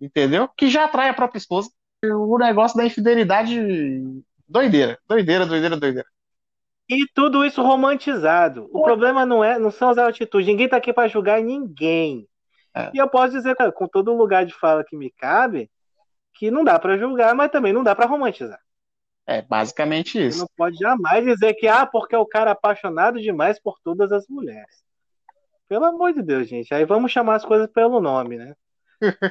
entendeu? 0.00 0.48
Que 0.56 0.68
já 0.68 0.88
trai 0.88 1.08
a 1.08 1.14
própria 1.14 1.38
esposa. 1.38 1.70
O 2.04 2.38
negócio 2.38 2.76
da 2.76 2.84
infidelidade, 2.84 3.58
doideira, 4.48 4.98
doideira, 5.08 5.46
doideira, 5.46 5.76
doideira. 5.76 6.08
E 6.88 7.06
tudo 7.14 7.44
isso 7.44 7.62
romantizado. 7.62 8.68
O 8.72 8.82
problema 8.82 9.26
não 9.26 9.42
é, 9.42 9.58
não 9.58 9.70
são 9.70 9.88
as 9.88 9.98
atitudes. 9.98 10.46
Ninguém 10.46 10.68
tá 10.68 10.76
aqui 10.76 10.92
para 10.92 11.08
julgar 11.08 11.40
ninguém. 11.40 12.28
É. 12.74 12.90
E 12.94 12.98
eu 12.98 13.08
posso 13.08 13.32
dizer 13.32 13.56
com 13.72 13.88
todo 13.88 14.14
lugar 14.14 14.44
de 14.44 14.54
fala 14.54 14.84
que 14.84 14.96
me 14.96 15.10
cabe 15.10 15.70
que 16.34 16.50
não 16.50 16.62
dá 16.62 16.78
para 16.78 16.98
julgar, 16.98 17.34
mas 17.34 17.50
também 17.50 17.72
não 17.72 17.82
dá 17.82 17.94
para 17.94 18.06
romantizar. 18.06 18.60
É 19.26 19.42
basicamente 19.42 20.12
Você 20.12 20.26
isso. 20.26 20.38
não 20.40 20.48
pode 20.56 20.76
jamais 20.76 21.24
dizer 21.24 21.54
que 21.54 21.66
ah, 21.66 21.86
porque 21.86 22.14
é 22.14 22.18
o 22.18 22.26
cara 22.26 22.52
apaixonado 22.52 23.20
demais 23.20 23.58
por 23.58 23.78
todas 23.82 24.12
as 24.12 24.28
mulheres. 24.28 24.84
Pelo 25.68 25.86
amor 25.86 26.12
de 26.12 26.22
Deus, 26.22 26.46
gente. 26.46 26.72
Aí 26.72 26.84
vamos 26.84 27.10
chamar 27.10 27.36
as 27.36 27.44
coisas 27.44 27.66
pelo 27.72 28.00
nome, 28.00 28.36
né? 28.36 28.54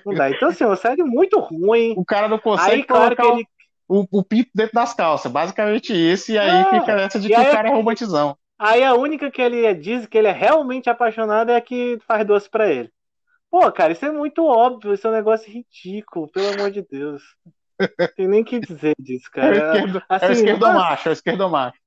Não 0.05 0.13
dá. 0.15 0.29
Então, 0.29 0.49
assim, 0.49 0.63
uma 0.63 0.75
série 0.75 1.03
muito 1.03 1.39
ruim. 1.39 1.93
O 1.95 2.05
cara 2.05 2.27
não 2.27 2.39
consegue 2.39 2.81
Aí, 2.81 2.85
claro 2.85 3.15
que 3.17 3.25
ele. 3.25 3.47
o, 3.87 4.05
o 4.19 4.23
pinto 4.23 4.49
dentro 4.53 4.73
das 4.73 4.93
calças, 4.93 5.31
basicamente 5.31 5.93
isso, 5.93 6.31
e 6.31 6.37
aí 6.39 6.63
fica 6.63 6.95
nessa 6.95 7.19
de 7.19 7.29
que 7.29 7.35
aí- 7.35 7.47
o 7.47 7.51
cara 7.51 7.69
é 7.69 7.71
romantizão. 7.71 8.37
Aí 8.57 8.83
a 8.83 8.93
única 8.95 9.29
que 9.31 9.41
ele 9.41 9.73
diz 9.75 10.05
que 10.07 10.17
ele 10.17 10.27
é 10.27 10.31
realmente 10.31 10.89
apaixonado 10.89 11.51
é 11.51 11.57
a 11.57 11.61
que 11.61 11.99
faz 12.07 12.25
doce 12.25 12.49
pra 12.49 12.69
ele. 12.71 12.91
Pô, 13.51 13.71
cara, 13.71 13.93
isso 13.93 14.05
é 14.05 14.11
muito 14.11 14.45
óbvio, 14.45 14.93
isso 14.93 15.07
é 15.07 15.11
um 15.11 15.13
negócio 15.13 15.51
ridículo, 15.51 16.29
pelo 16.31 16.49
amor 16.49 16.71
de 16.71 16.81
Deus. 16.83 17.23
Não 18.01 18.09
tem 18.15 18.27
nem 18.29 18.41
o 18.43 18.45
que 18.45 18.59
dizer 18.61 18.95
disso, 18.99 19.29
É 19.39 19.47
o 19.49 19.53
cara. 19.55 19.57
esquerdo, 19.57 20.01
é 20.19 20.27
o 20.29 20.31
Assim, 20.31 20.35
esquerdomacho, 20.37 21.07
é 21.07 21.11
o 21.11 21.13
esquerdomacho. 21.13 21.79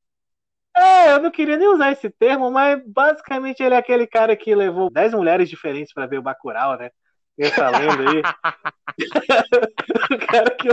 É, 0.76 1.10
eu 1.12 1.20
não 1.20 1.30
queria 1.30 1.56
nem 1.56 1.68
usar 1.68 1.90
esse 1.92 2.08
termo, 2.10 2.50
mas 2.50 2.80
basicamente 2.86 3.62
ele 3.62 3.74
é 3.74 3.78
aquele 3.78 4.06
cara 4.06 4.36
que 4.36 4.54
levou 4.54 4.90
10 4.90 5.12
mulheres 5.12 5.48
diferentes 5.48 5.92
pra 5.92 6.06
ver 6.06 6.18
o 6.18 6.22
Bacurau, 6.22 6.78
né? 6.78 6.90
Essa 7.38 7.70
lenda 7.70 8.02
aí. 8.10 8.22
o 10.10 10.26
cara 10.26 10.50
que 10.56 10.68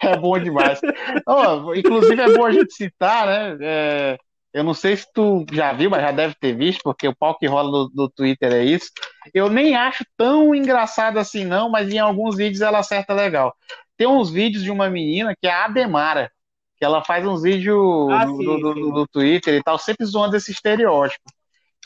É 0.00 0.16
bom 0.16 0.38
demais. 0.38 0.80
Ó, 1.26 1.74
inclusive 1.74 2.20
é 2.20 2.28
bom 2.28 2.44
a 2.44 2.52
gente 2.52 2.72
citar, 2.72 3.26
né? 3.26 3.58
é, 3.60 4.18
eu 4.52 4.64
não 4.64 4.72
sei 4.74 4.96
se 4.96 5.06
tu 5.12 5.44
já 5.52 5.72
viu, 5.72 5.90
mas 5.90 6.02
já 6.02 6.10
deve 6.10 6.34
ter 6.40 6.54
visto, 6.56 6.80
porque 6.82 7.06
o 7.06 7.14
pau 7.16 7.36
que 7.36 7.46
rola 7.46 7.70
no, 7.70 7.90
no 7.94 8.08
Twitter 8.10 8.52
é 8.52 8.64
isso. 8.64 8.90
Eu 9.34 9.50
nem 9.50 9.76
acho 9.76 10.04
tão 10.16 10.54
engraçado 10.54 11.18
assim, 11.18 11.44
não, 11.44 11.68
mas 11.70 11.92
em 11.92 11.98
alguns 11.98 12.36
vídeos 12.36 12.62
ela 12.62 12.78
acerta 12.78 13.12
legal. 13.12 13.54
Tem 13.96 14.06
uns 14.06 14.30
vídeos 14.30 14.62
de 14.62 14.70
uma 14.70 14.88
menina 14.88 15.34
que 15.40 15.46
é 15.46 15.52
a 15.52 15.66
Ademara, 15.66 16.30
que 16.78 16.84
ela 16.84 17.04
faz 17.04 17.26
uns 17.26 17.42
vídeos 17.42 17.76
Ah, 18.10 18.24
no, 18.26 18.36
sim, 18.38 18.44
no- 18.44 18.74
sim. 18.74 18.80
no- 18.80 18.92
no 18.92 19.06
Twitter 19.08 19.54
e 19.54 19.62
tal, 19.62 19.78
sempre 19.78 20.06
zoando 20.06 20.36
esse 20.36 20.50
estereótipo. 20.52 21.22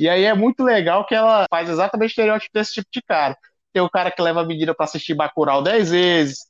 E 0.03 0.09
aí 0.09 0.25
é 0.25 0.35
muito 0.35 0.65
legal 0.65 1.07
que 1.07 1.15
ela 1.15 1.47
faz 1.49 1.69
exatamente 1.69 2.09
o 2.11 2.13
estereótipo 2.13 2.51
desse 2.53 2.75
tipo 2.75 2.89
de 2.93 3.01
cara. 3.03 3.37
Tem 3.73 3.81
o 3.81 3.89
cara 3.89 4.11
que 4.11 4.21
leva 4.21 4.41
a 4.43 4.45
menina 4.45 4.75
pra 4.75 4.85
assistir 4.85 5.15
Bacurau 5.15 5.63
10 5.63 5.91
vezes, 5.91 6.41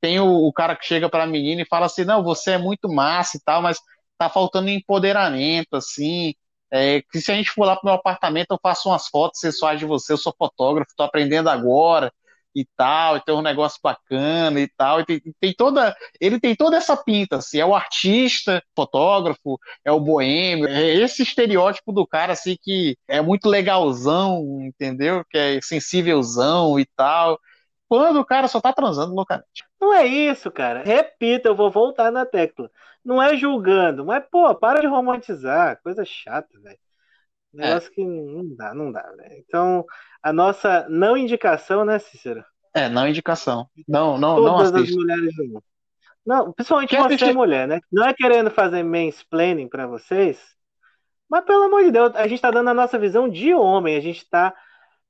tem 0.00 0.20
o, 0.20 0.26
o 0.46 0.52
cara 0.52 0.76
que 0.76 0.84
chega 0.86 1.08
pra 1.08 1.26
menina 1.26 1.62
e 1.62 1.66
fala 1.66 1.86
assim, 1.86 2.04
não, 2.04 2.22
você 2.22 2.52
é 2.52 2.58
muito 2.58 2.86
massa 2.88 3.38
e 3.38 3.40
tal, 3.40 3.62
mas 3.62 3.78
tá 4.18 4.28
faltando 4.28 4.68
empoderamento, 4.68 5.74
assim, 5.74 6.34
é, 6.70 7.00
que 7.10 7.18
se 7.20 7.32
a 7.32 7.34
gente 7.34 7.50
for 7.50 7.64
lá 7.64 7.76
pro 7.76 7.86
meu 7.86 7.94
apartamento, 7.94 8.48
eu 8.50 8.58
faço 8.62 8.90
umas 8.90 9.08
fotos 9.08 9.40
sensuais 9.40 9.78
de 9.78 9.86
você, 9.86 10.12
eu 10.12 10.18
sou 10.18 10.34
fotógrafo, 10.36 10.92
tô 10.94 11.02
aprendendo 11.02 11.48
agora 11.48 12.12
e 12.54 12.66
tal, 12.76 13.16
e 13.16 13.24
tem 13.24 13.34
um 13.34 13.42
negócio 13.42 13.78
bacana 13.82 14.60
e 14.60 14.68
tal, 14.76 15.00
e 15.00 15.04
tem, 15.04 15.20
tem, 15.40 15.54
toda, 15.54 15.94
ele 16.20 16.40
tem 16.40 16.54
toda 16.54 16.76
essa 16.76 16.96
pinta, 16.96 17.36
assim, 17.36 17.58
é 17.60 17.66
o 17.66 17.74
artista, 17.74 18.62
fotógrafo, 18.74 19.58
é 19.84 19.92
o 19.92 20.00
boêmio, 20.00 20.68
é 20.68 20.94
esse 20.94 21.22
estereótipo 21.22 21.92
do 21.92 22.06
cara, 22.06 22.32
assim, 22.32 22.56
que 22.60 22.96
é 23.06 23.20
muito 23.20 23.48
legalzão, 23.48 24.60
entendeu? 24.62 25.24
Que 25.30 25.38
é 25.38 25.60
sensívelzão 25.60 26.78
e 26.80 26.86
tal, 26.96 27.38
quando 27.88 28.20
o 28.20 28.24
cara 28.24 28.48
só 28.48 28.60
tá 28.60 28.72
transando 28.72 29.14
loucamente. 29.14 29.64
Não 29.80 29.94
é 29.94 30.06
isso, 30.06 30.50
cara. 30.50 30.82
Repita, 30.82 31.48
eu 31.48 31.56
vou 31.56 31.70
voltar 31.70 32.10
na 32.10 32.26
tecla. 32.26 32.70
Não 33.04 33.22
é 33.22 33.36
julgando, 33.36 34.04
mas, 34.04 34.22
pô, 34.30 34.54
para 34.54 34.80
de 34.80 34.86
romantizar. 34.86 35.80
Coisa 35.82 36.04
chata, 36.04 36.48
velho. 36.60 36.78
Negócio 37.52 37.90
é. 37.90 37.94
que 37.94 38.04
não 38.04 38.54
dá, 38.54 38.74
não 38.74 38.92
dá, 38.92 39.02
velho. 39.16 39.34
Então, 39.46 39.84
a 40.22 40.32
nossa 40.32 40.86
não 40.88 41.16
indicação, 41.16 41.84
né, 41.84 41.98
Cícero? 41.98 42.44
É, 42.74 42.88
não 42.88 43.08
indicação. 43.08 43.68
Não, 43.86 44.18
não, 44.18 44.36
Todas 44.36 44.72
não 44.72 44.80
as 44.82 44.90
mulheres 44.90 45.34
do 45.36 45.46
mundo. 45.46 45.64
Não, 46.24 46.52
principalmente 46.52 46.90
Quer 46.90 46.98
você 47.02 47.14
assistir? 47.14 47.34
mulher, 47.34 47.66
né? 47.66 47.80
Não 47.90 48.06
é 48.06 48.12
querendo 48.12 48.50
fazer 48.50 48.82
mansplaining 48.82 49.66
para 49.66 49.86
vocês, 49.86 50.38
mas 51.28 51.44
pelo 51.44 51.64
amor 51.64 51.84
de 51.84 51.90
Deus, 51.90 52.14
a 52.14 52.26
gente 52.28 52.40
tá 52.40 52.50
dando 52.50 52.68
a 52.68 52.74
nossa 52.74 52.98
visão 52.98 53.28
de 53.28 53.54
homem, 53.54 53.96
a 53.96 54.00
gente 54.00 54.28
tá 54.28 54.54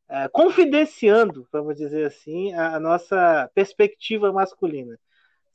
é, 0.08 0.28
confidenciando, 0.28 1.46
vamos 1.52 1.76
dizer 1.76 2.06
assim, 2.06 2.52
a, 2.54 2.76
a 2.76 2.80
nossa 2.80 3.50
perspectiva 3.54 4.32
masculina. 4.32 4.98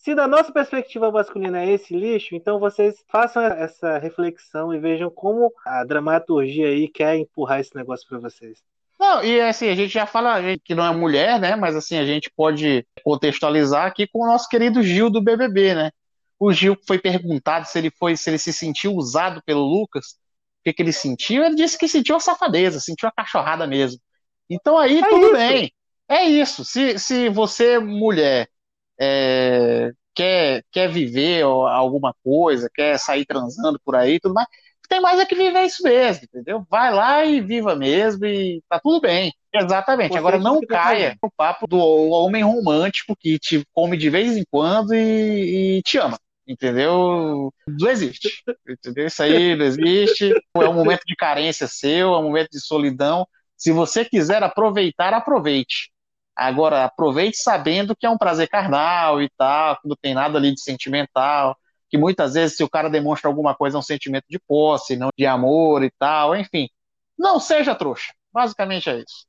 Se 0.03 0.13
da 0.13 0.27
nossa 0.27 0.51
perspectiva 0.51 1.09
masculina 1.09 1.63
é 1.63 1.71
esse 1.71 1.95
lixo, 1.95 2.35
então 2.35 2.59
vocês 2.59 3.01
façam 3.07 3.41
essa 3.41 3.97
reflexão 3.97 4.73
e 4.73 4.77
vejam 4.77 5.09
como 5.09 5.49
a 5.65 5.81
dramaturgia 5.85 6.67
aí 6.67 6.89
quer 6.89 7.15
empurrar 7.15 7.61
esse 7.61 7.73
negócio 7.73 8.05
para 8.09 8.19
vocês. 8.19 8.61
Não, 8.99 9.23
e 9.23 9.39
assim, 9.39 9.69
a 9.69 9.75
gente 9.75 9.93
já 9.93 10.05
fala 10.05 10.41
que 10.61 10.75
não 10.75 10.85
é 10.85 10.93
mulher, 10.93 11.39
né? 11.39 11.55
Mas 11.55 11.73
assim, 11.73 11.95
a 11.97 12.05
gente 12.05 12.29
pode 12.29 12.85
contextualizar 13.01 13.85
aqui 13.85 14.05
com 14.05 14.23
o 14.23 14.27
nosso 14.27 14.49
querido 14.49 14.83
Gil 14.83 15.09
do 15.09 15.21
BBB, 15.21 15.73
né? 15.73 15.91
O 16.37 16.51
Gil 16.51 16.77
foi 16.85 16.99
perguntado 16.99 17.65
se 17.65 17.77
ele 17.77 17.89
foi, 17.89 18.17
se 18.17 18.29
ele 18.29 18.37
se 18.37 18.51
sentiu 18.51 18.93
usado 18.95 19.41
pelo 19.45 19.63
Lucas, 19.63 20.17
o 20.59 20.63
que, 20.65 20.73
que 20.73 20.81
ele 20.81 20.91
sentiu? 20.91 21.45
Ele 21.45 21.55
disse 21.55 21.77
que 21.77 21.87
sentiu 21.87 22.17
a 22.17 22.19
safadeza, 22.19 22.81
sentiu 22.81 23.07
a 23.07 23.11
cachorrada 23.11 23.65
mesmo. 23.65 24.01
Então 24.49 24.77
aí 24.77 24.99
é 24.99 25.07
tudo 25.07 25.27
isso. 25.27 25.37
bem. 25.37 25.71
É 26.09 26.25
isso. 26.25 26.65
Se, 26.65 26.99
se 26.99 27.29
você, 27.29 27.79
mulher, 27.79 28.49
é, 28.99 29.91
quer, 30.13 30.63
quer 30.71 30.89
viver 30.89 31.43
alguma 31.43 32.15
coisa, 32.23 32.69
quer 32.73 32.97
sair 32.99 33.25
transando 33.25 33.79
por 33.83 33.95
aí, 33.95 34.19
tudo 34.19 34.33
mais, 34.33 34.47
tem 34.87 35.01
mais 35.01 35.19
é 35.19 35.25
que 35.25 35.35
viver 35.35 35.63
isso 35.63 35.81
mesmo, 35.83 36.25
entendeu? 36.25 36.65
Vai 36.69 36.93
lá 36.93 37.25
e 37.25 37.41
viva 37.41 37.75
mesmo 37.75 38.25
e 38.25 38.61
tá 38.69 38.79
tudo 38.79 39.01
bem. 39.01 39.33
Exatamente. 39.53 40.11
Você 40.11 40.17
Agora 40.17 40.37
não 40.37 40.59
caia 40.61 41.17
no 41.21 41.31
papo 41.31 41.67
do 41.67 41.77
homem 41.77 42.43
romântico 42.43 43.15
que 43.15 43.39
te 43.39 43.65
come 43.73 43.97
de 43.97 44.09
vez 44.09 44.37
em 44.37 44.43
quando 44.49 44.93
e, 44.93 45.77
e 45.77 45.81
te 45.81 45.97
ama. 45.97 46.17
Entendeu? 46.45 47.51
Não 47.67 47.89
existe. 47.89 48.43
Entendeu? 48.67 49.07
Isso 49.07 49.23
aí 49.23 49.55
não 49.55 49.65
existe. 49.65 50.31
É 50.55 50.67
um 50.67 50.73
momento 50.73 51.01
de 51.07 51.15
carência 51.15 51.67
seu, 51.67 52.13
é 52.13 52.19
um 52.19 52.23
momento 52.23 52.49
de 52.51 52.59
solidão. 52.59 53.25
Se 53.55 53.71
você 53.71 54.03
quiser 54.03 54.43
aproveitar, 54.43 55.13
aproveite. 55.13 55.92
Agora, 56.35 56.85
aproveite 56.85 57.37
sabendo 57.37 57.95
que 57.95 58.05
é 58.05 58.09
um 58.09 58.17
prazer 58.17 58.47
carnal 58.49 59.21
e 59.21 59.29
tal, 59.37 59.79
que 59.79 59.87
não 59.87 59.95
tem 60.01 60.13
nada 60.13 60.37
ali 60.37 60.53
de 60.53 60.61
sentimental, 60.61 61.55
que 61.89 61.97
muitas 61.97 62.33
vezes 62.33 62.57
se 62.57 62.63
o 62.63 62.69
cara 62.69 62.89
demonstra 62.89 63.29
alguma 63.29 63.53
coisa 63.53 63.77
é 63.77 63.79
um 63.79 63.83
sentimento 63.83 64.25
de 64.27 64.39
posse, 64.39 64.97
não 64.97 65.09
de 65.15 65.25
amor 65.25 65.83
e 65.83 65.91
tal, 65.99 66.35
enfim. 66.35 66.67
Não 67.17 67.39
seja 67.39 67.75
trouxa. 67.75 68.11
Basicamente 68.33 68.89
é 68.89 68.97
isso. 68.97 69.27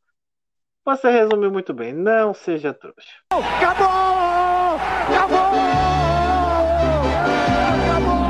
Você 0.84 1.10
resumiu 1.10 1.50
muito 1.50 1.74
bem. 1.74 1.92
Não 1.92 2.32
seja 2.32 2.72
trouxa. 2.72 2.96
Acabou! 3.30 3.86
Acabou! 5.10 5.38
Acabou! 7.84 8.24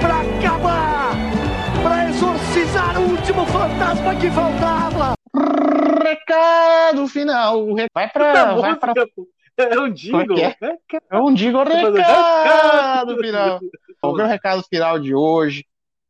Pra 0.00 0.20
acabar! 0.20 1.12
Pra 1.82 2.08
exorcizar 2.10 3.00
o 3.00 3.10
último 3.10 3.46
fantasma 3.46 4.14
que 4.16 4.30
faltava! 4.30 5.15
Recado 6.02 7.08
final. 7.08 7.66
Vai 7.92 8.08
pra. 8.08 8.54
Vai 8.54 8.76
pra... 8.76 8.94
É 9.58 9.80
um 9.80 9.90
jingle. 9.90 10.38
É, 10.38 10.56
é 11.10 11.18
um 11.18 11.32
jingle 11.32 11.64
recado 11.64 13.16
final. 13.16 13.60
O 14.02 14.12
meu 14.12 14.26
recado 14.26 14.62
final 14.68 14.98
de 14.98 15.14
hoje 15.14 15.64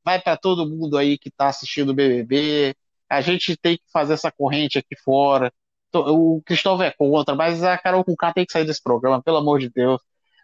vai 0.04 0.20
para 0.20 0.36
todo 0.36 0.68
mundo 0.68 0.98
aí 0.98 1.16
que 1.16 1.28
está 1.28 1.48
assistindo 1.48 1.90
o 1.90 1.94
BBB. 1.94 2.74
A 3.08 3.20
gente 3.20 3.56
tem 3.56 3.76
que 3.76 3.84
fazer 3.92 4.14
essa 4.14 4.32
corrente 4.32 4.78
aqui 4.78 4.96
fora. 5.04 5.52
O 5.94 6.42
Cristóvão 6.44 6.84
é 6.84 6.90
contra, 6.90 7.34
mas 7.34 7.62
a 7.62 7.78
Carol 7.78 8.04
K 8.04 8.32
tem 8.32 8.44
que 8.44 8.52
sair 8.52 8.64
desse 8.64 8.82
programa, 8.82 9.22
pelo 9.22 9.38
amor 9.38 9.60
de 9.60 9.70
Deus. 9.70 10.02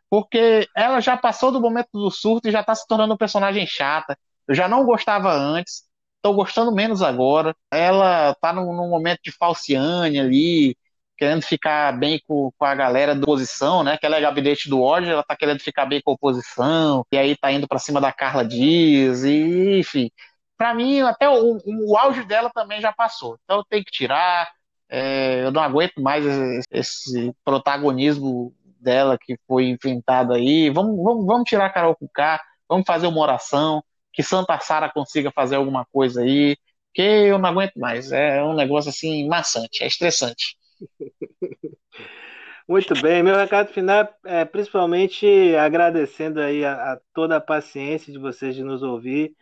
Porque 0.08 0.68
ela 0.76 1.00
já 1.00 1.16
passou 1.16 1.50
do 1.50 1.60
momento 1.60 1.88
do 1.92 2.10
surto 2.10 2.48
e 2.48 2.52
já 2.52 2.60
está 2.60 2.74
se 2.74 2.86
tornando 2.86 3.14
um 3.14 3.16
personagem 3.16 3.66
chata. 3.66 4.16
Eu 4.46 4.54
já 4.54 4.68
não 4.68 4.84
gostava 4.84 5.32
antes 5.32 5.82
tô 6.22 6.32
gostando 6.32 6.72
menos 6.72 7.02
agora. 7.02 7.54
Ela 7.70 8.34
tá 8.40 8.52
num, 8.52 8.72
num 8.72 8.88
momento 8.88 9.20
de 9.24 9.32
falciane 9.32 10.18
ali, 10.18 10.76
querendo 11.18 11.42
ficar 11.42 11.92
bem 11.98 12.20
com, 12.26 12.50
com, 12.56 12.64
a 12.64 12.74
galera 12.74 13.14
da 13.14 13.22
oposição, 13.22 13.82
né? 13.82 13.98
Que 13.98 14.06
ela 14.06 14.16
é 14.16 14.20
gabinete 14.20 14.68
do 14.68 14.80
ódio, 14.80 15.10
ela 15.10 15.24
tá 15.24 15.36
querendo 15.36 15.60
ficar 15.60 15.86
bem 15.86 16.00
com 16.02 16.12
a 16.12 16.14
oposição, 16.14 17.04
e 17.12 17.18
aí 17.18 17.36
tá 17.36 17.52
indo 17.52 17.68
para 17.68 17.78
cima 17.78 18.00
da 18.00 18.12
Carla 18.12 18.44
Dias, 18.44 19.24
e 19.24 19.80
enfim. 19.80 20.10
Para 20.56 20.74
mim, 20.74 21.00
até 21.00 21.28
o, 21.28 21.58
o 21.66 21.96
auge 21.98 22.24
dela 22.24 22.50
também 22.54 22.80
já 22.80 22.92
passou. 22.92 23.36
Então 23.44 23.64
tem 23.68 23.82
que 23.82 23.90
tirar. 23.90 24.50
É, 24.88 25.44
eu 25.44 25.50
não 25.50 25.62
aguento 25.62 26.00
mais 26.02 26.24
esse, 26.26 26.66
esse, 26.70 27.32
protagonismo 27.44 28.54
dela 28.80 29.18
que 29.18 29.36
foi 29.46 29.66
inventado 29.66 30.34
aí. 30.34 30.70
Vamos, 30.70 31.02
vamos, 31.02 31.26
vamos 31.26 31.48
tirar 31.48 31.66
a 31.66 31.70
Carol 31.70 31.96
K, 32.14 32.40
vamos 32.68 32.84
fazer 32.86 33.06
uma 33.06 33.20
oração 33.20 33.82
que 34.12 34.22
Santa 34.22 34.58
Sara 34.60 34.90
consiga 34.90 35.30
fazer 35.30 35.56
alguma 35.56 35.84
coisa 35.86 36.22
aí, 36.22 36.56
que 36.94 37.02
eu 37.02 37.38
não 37.38 37.48
aguento 37.48 37.78
mais. 37.78 38.12
É 38.12 38.42
um 38.42 38.54
negócio 38.54 38.90
assim 38.90 39.26
maçante, 39.28 39.82
é 39.82 39.86
estressante. 39.86 40.56
Muito 42.68 42.94
bem, 43.02 43.22
meu 43.22 43.36
recado 43.36 43.68
final 43.72 44.08
é 44.24 44.44
principalmente 44.44 45.26
agradecendo 45.56 46.40
aí 46.40 46.64
a, 46.64 46.92
a 46.92 47.00
toda 47.12 47.36
a 47.36 47.40
paciência 47.40 48.12
de 48.12 48.18
vocês 48.18 48.54
de 48.54 48.62
nos 48.62 48.82
ouvir. 48.82 49.34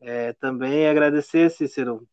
É, 0.00 0.32
também 0.34 0.86
agradecer, 0.88 1.50
Cícero, 1.50 2.06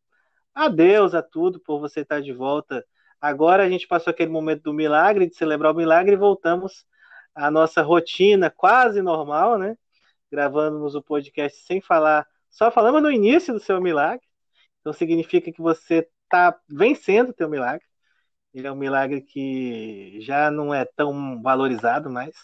a 0.53 0.67
Deus, 0.67 1.13
a 1.13 1.21
tudo, 1.21 1.59
por 1.59 1.79
você 1.79 2.01
estar 2.01 2.21
de 2.21 2.33
volta. 2.33 2.83
Agora 3.21 3.63
a 3.63 3.69
gente 3.69 3.87
passou 3.87 4.11
aquele 4.11 4.31
momento 4.31 4.63
do 4.63 4.73
milagre, 4.73 5.27
de 5.27 5.35
celebrar 5.35 5.71
o 5.71 5.75
milagre, 5.75 6.13
e 6.13 6.17
voltamos 6.17 6.85
à 7.33 7.51
nossa 7.51 7.81
rotina 7.81 8.49
quase 8.49 9.01
normal, 9.01 9.57
né? 9.57 9.77
Gravamos 10.35 10.95
o 10.95 11.01
podcast 11.01 11.63
sem 11.63 11.79
falar, 11.79 12.27
só 12.49 12.69
falamos 12.69 13.01
no 13.01 13.09
início 13.09 13.53
do 13.53 13.59
seu 13.59 13.79
milagre. 13.79 14.25
Então 14.81 14.91
significa 14.91 15.49
que 15.49 15.61
você 15.61 16.09
está 16.25 16.59
vencendo 16.67 17.29
o 17.29 17.33
teu 17.33 17.49
milagre. 17.49 17.85
Ele 18.53 18.67
é 18.67 18.71
um 18.71 18.75
milagre 18.75 19.21
que 19.21 20.19
já 20.21 20.51
não 20.51 20.73
é 20.73 20.83
tão 20.83 21.41
valorizado 21.41 22.09
mais. 22.09 22.35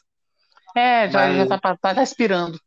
É, 0.74 1.10
já, 1.10 1.28
mas... 1.28 1.50
já 1.50 1.60
tá, 1.60 1.78
tá 1.78 1.92
respirando. 1.92 2.58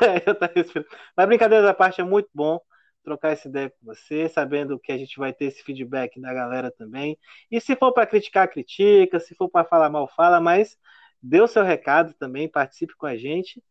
é, 0.00 0.20
já 0.24 0.34
tá 0.34 0.50
respirando. 0.54 0.88
Mas 1.14 1.26
brincadeira 1.26 1.62
da 1.62 1.74
parte 1.74 2.00
é 2.00 2.04
muito 2.04 2.30
bom 2.34 2.58
trocar 3.02 3.32
essa 3.32 3.46
ideia 3.46 3.68
com 3.68 3.84
você, 3.84 4.26
sabendo 4.30 4.78
que 4.78 4.90
a 4.90 4.96
gente 4.96 5.18
vai 5.18 5.34
ter 5.34 5.46
esse 5.46 5.62
feedback 5.62 6.18
da 6.18 6.32
galera 6.32 6.70
também. 6.70 7.18
E 7.50 7.60
se 7.60 7.76
for 7.76 7.92
para 7.92 8.06
criticar, 8.06 8.48
critica, 8.48 9.20
se 9.20 9.34
for 9.34 9.50
para 9.50 9.68
falar 9.68 9.90
mal, 9.90 10.08
fala, 10.08 10.40
mas 10.40 10.78
dê 11.22 11.42
o 11.42 11.46
seu 11.46 11.62
recado 11.62 12.14
também, 12.14 12.48
participe 12.48 12.94
com 12.96 13.06
a 13.06 13.16
gente. 13.16 13.62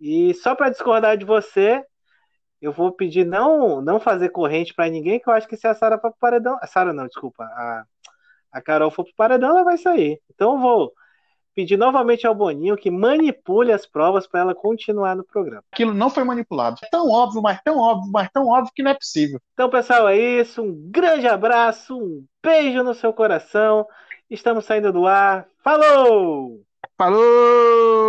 E 0.00 0.32
só 0.34 0.54
para 0.54 0.70
discordar 0.70 1.16
de 1.16 1.24
você, 1.24 1.84
eu 2.60 2.72
vou 2.72 2.92
pedir 2.92 3.24
não 3.26 3.80
não 3.82 4.00
fazer 4.00 4.30
corrente 4.30 4.74
para 4.74 4.88
ninguém, 4.88 5.20
que 5.20 5.28
eu 5.28 5.32
acho 5.34 5.48
que 5.48 5.56
se 5.56 5.66
a 5.66 5.74
Sara 5.74 5.98
for 5.98 6.10
pro 6.10 6.20
paredão. 6.20 6.58
A 6.60 6.66
Sara 6.66 6.92
não, 6.92 7.06
desculpa. 7.06 7.44
A, 7.44 7.84
a 8.52 8.62
Carol 8.62 8.90
for 8.90 9.04
pro 9.04 9.14
paredão, 9.14 9.50
ela 9.50 9.64
vai 9.64 9.76
sair. 9.78 10.20
Então 10.30 10.54
eu 10.54 10.60
vou 10.60 10.92
pedir 11.54 11.76
novamente 11.76 12.26
ao 12.26 12.34
Boninho 12.34 12.76
que 12.76 12.90
manipule 12.90 13.72
as 13.72 13.84
provas 13.86 14.26
para 14.26 14.40
ela 14.40 14.54
continuar 14.54 15.14
no 15.16 15.24
programa. 15.24 15.62
Aquilo 15.72 15.92
não 15.92 16.08
foi 16.08 16.24
manipulado. 16.24 16.78
É 16.82 16.88
tão 16.88 17.10
óbvio, 17.10 17.42
mas 17.42 17.60
tão 17.62 17.78
óbvio, 17.78 18.10
mas 18.10 18.30
tão 18.30 18.48
óbvio 18.48 18.72
que 18.74 18.82
não 18.82 18.90
é 18.90 18.94
possível. 18.94 19.40
Então, 19.52 19.68
pessoal, 19.68 20.08
é 20.08 20.16
isso. 20.18 20.62
Um 20.62 20.74
grande 20.90 21.26
abraço, 21.26 21.96
um 21.98 22.24
beijo 22.42 22.82
no 22.82 22.94
seu 22.94 23.12
coração. 23.12 23.86
Estamos 24.28 24.64
saindo 24.64 24.92
do 24.92 25.06
ar. 25.06 25.46
Falou! 25.62 26.62
Falou! 26.96 28.00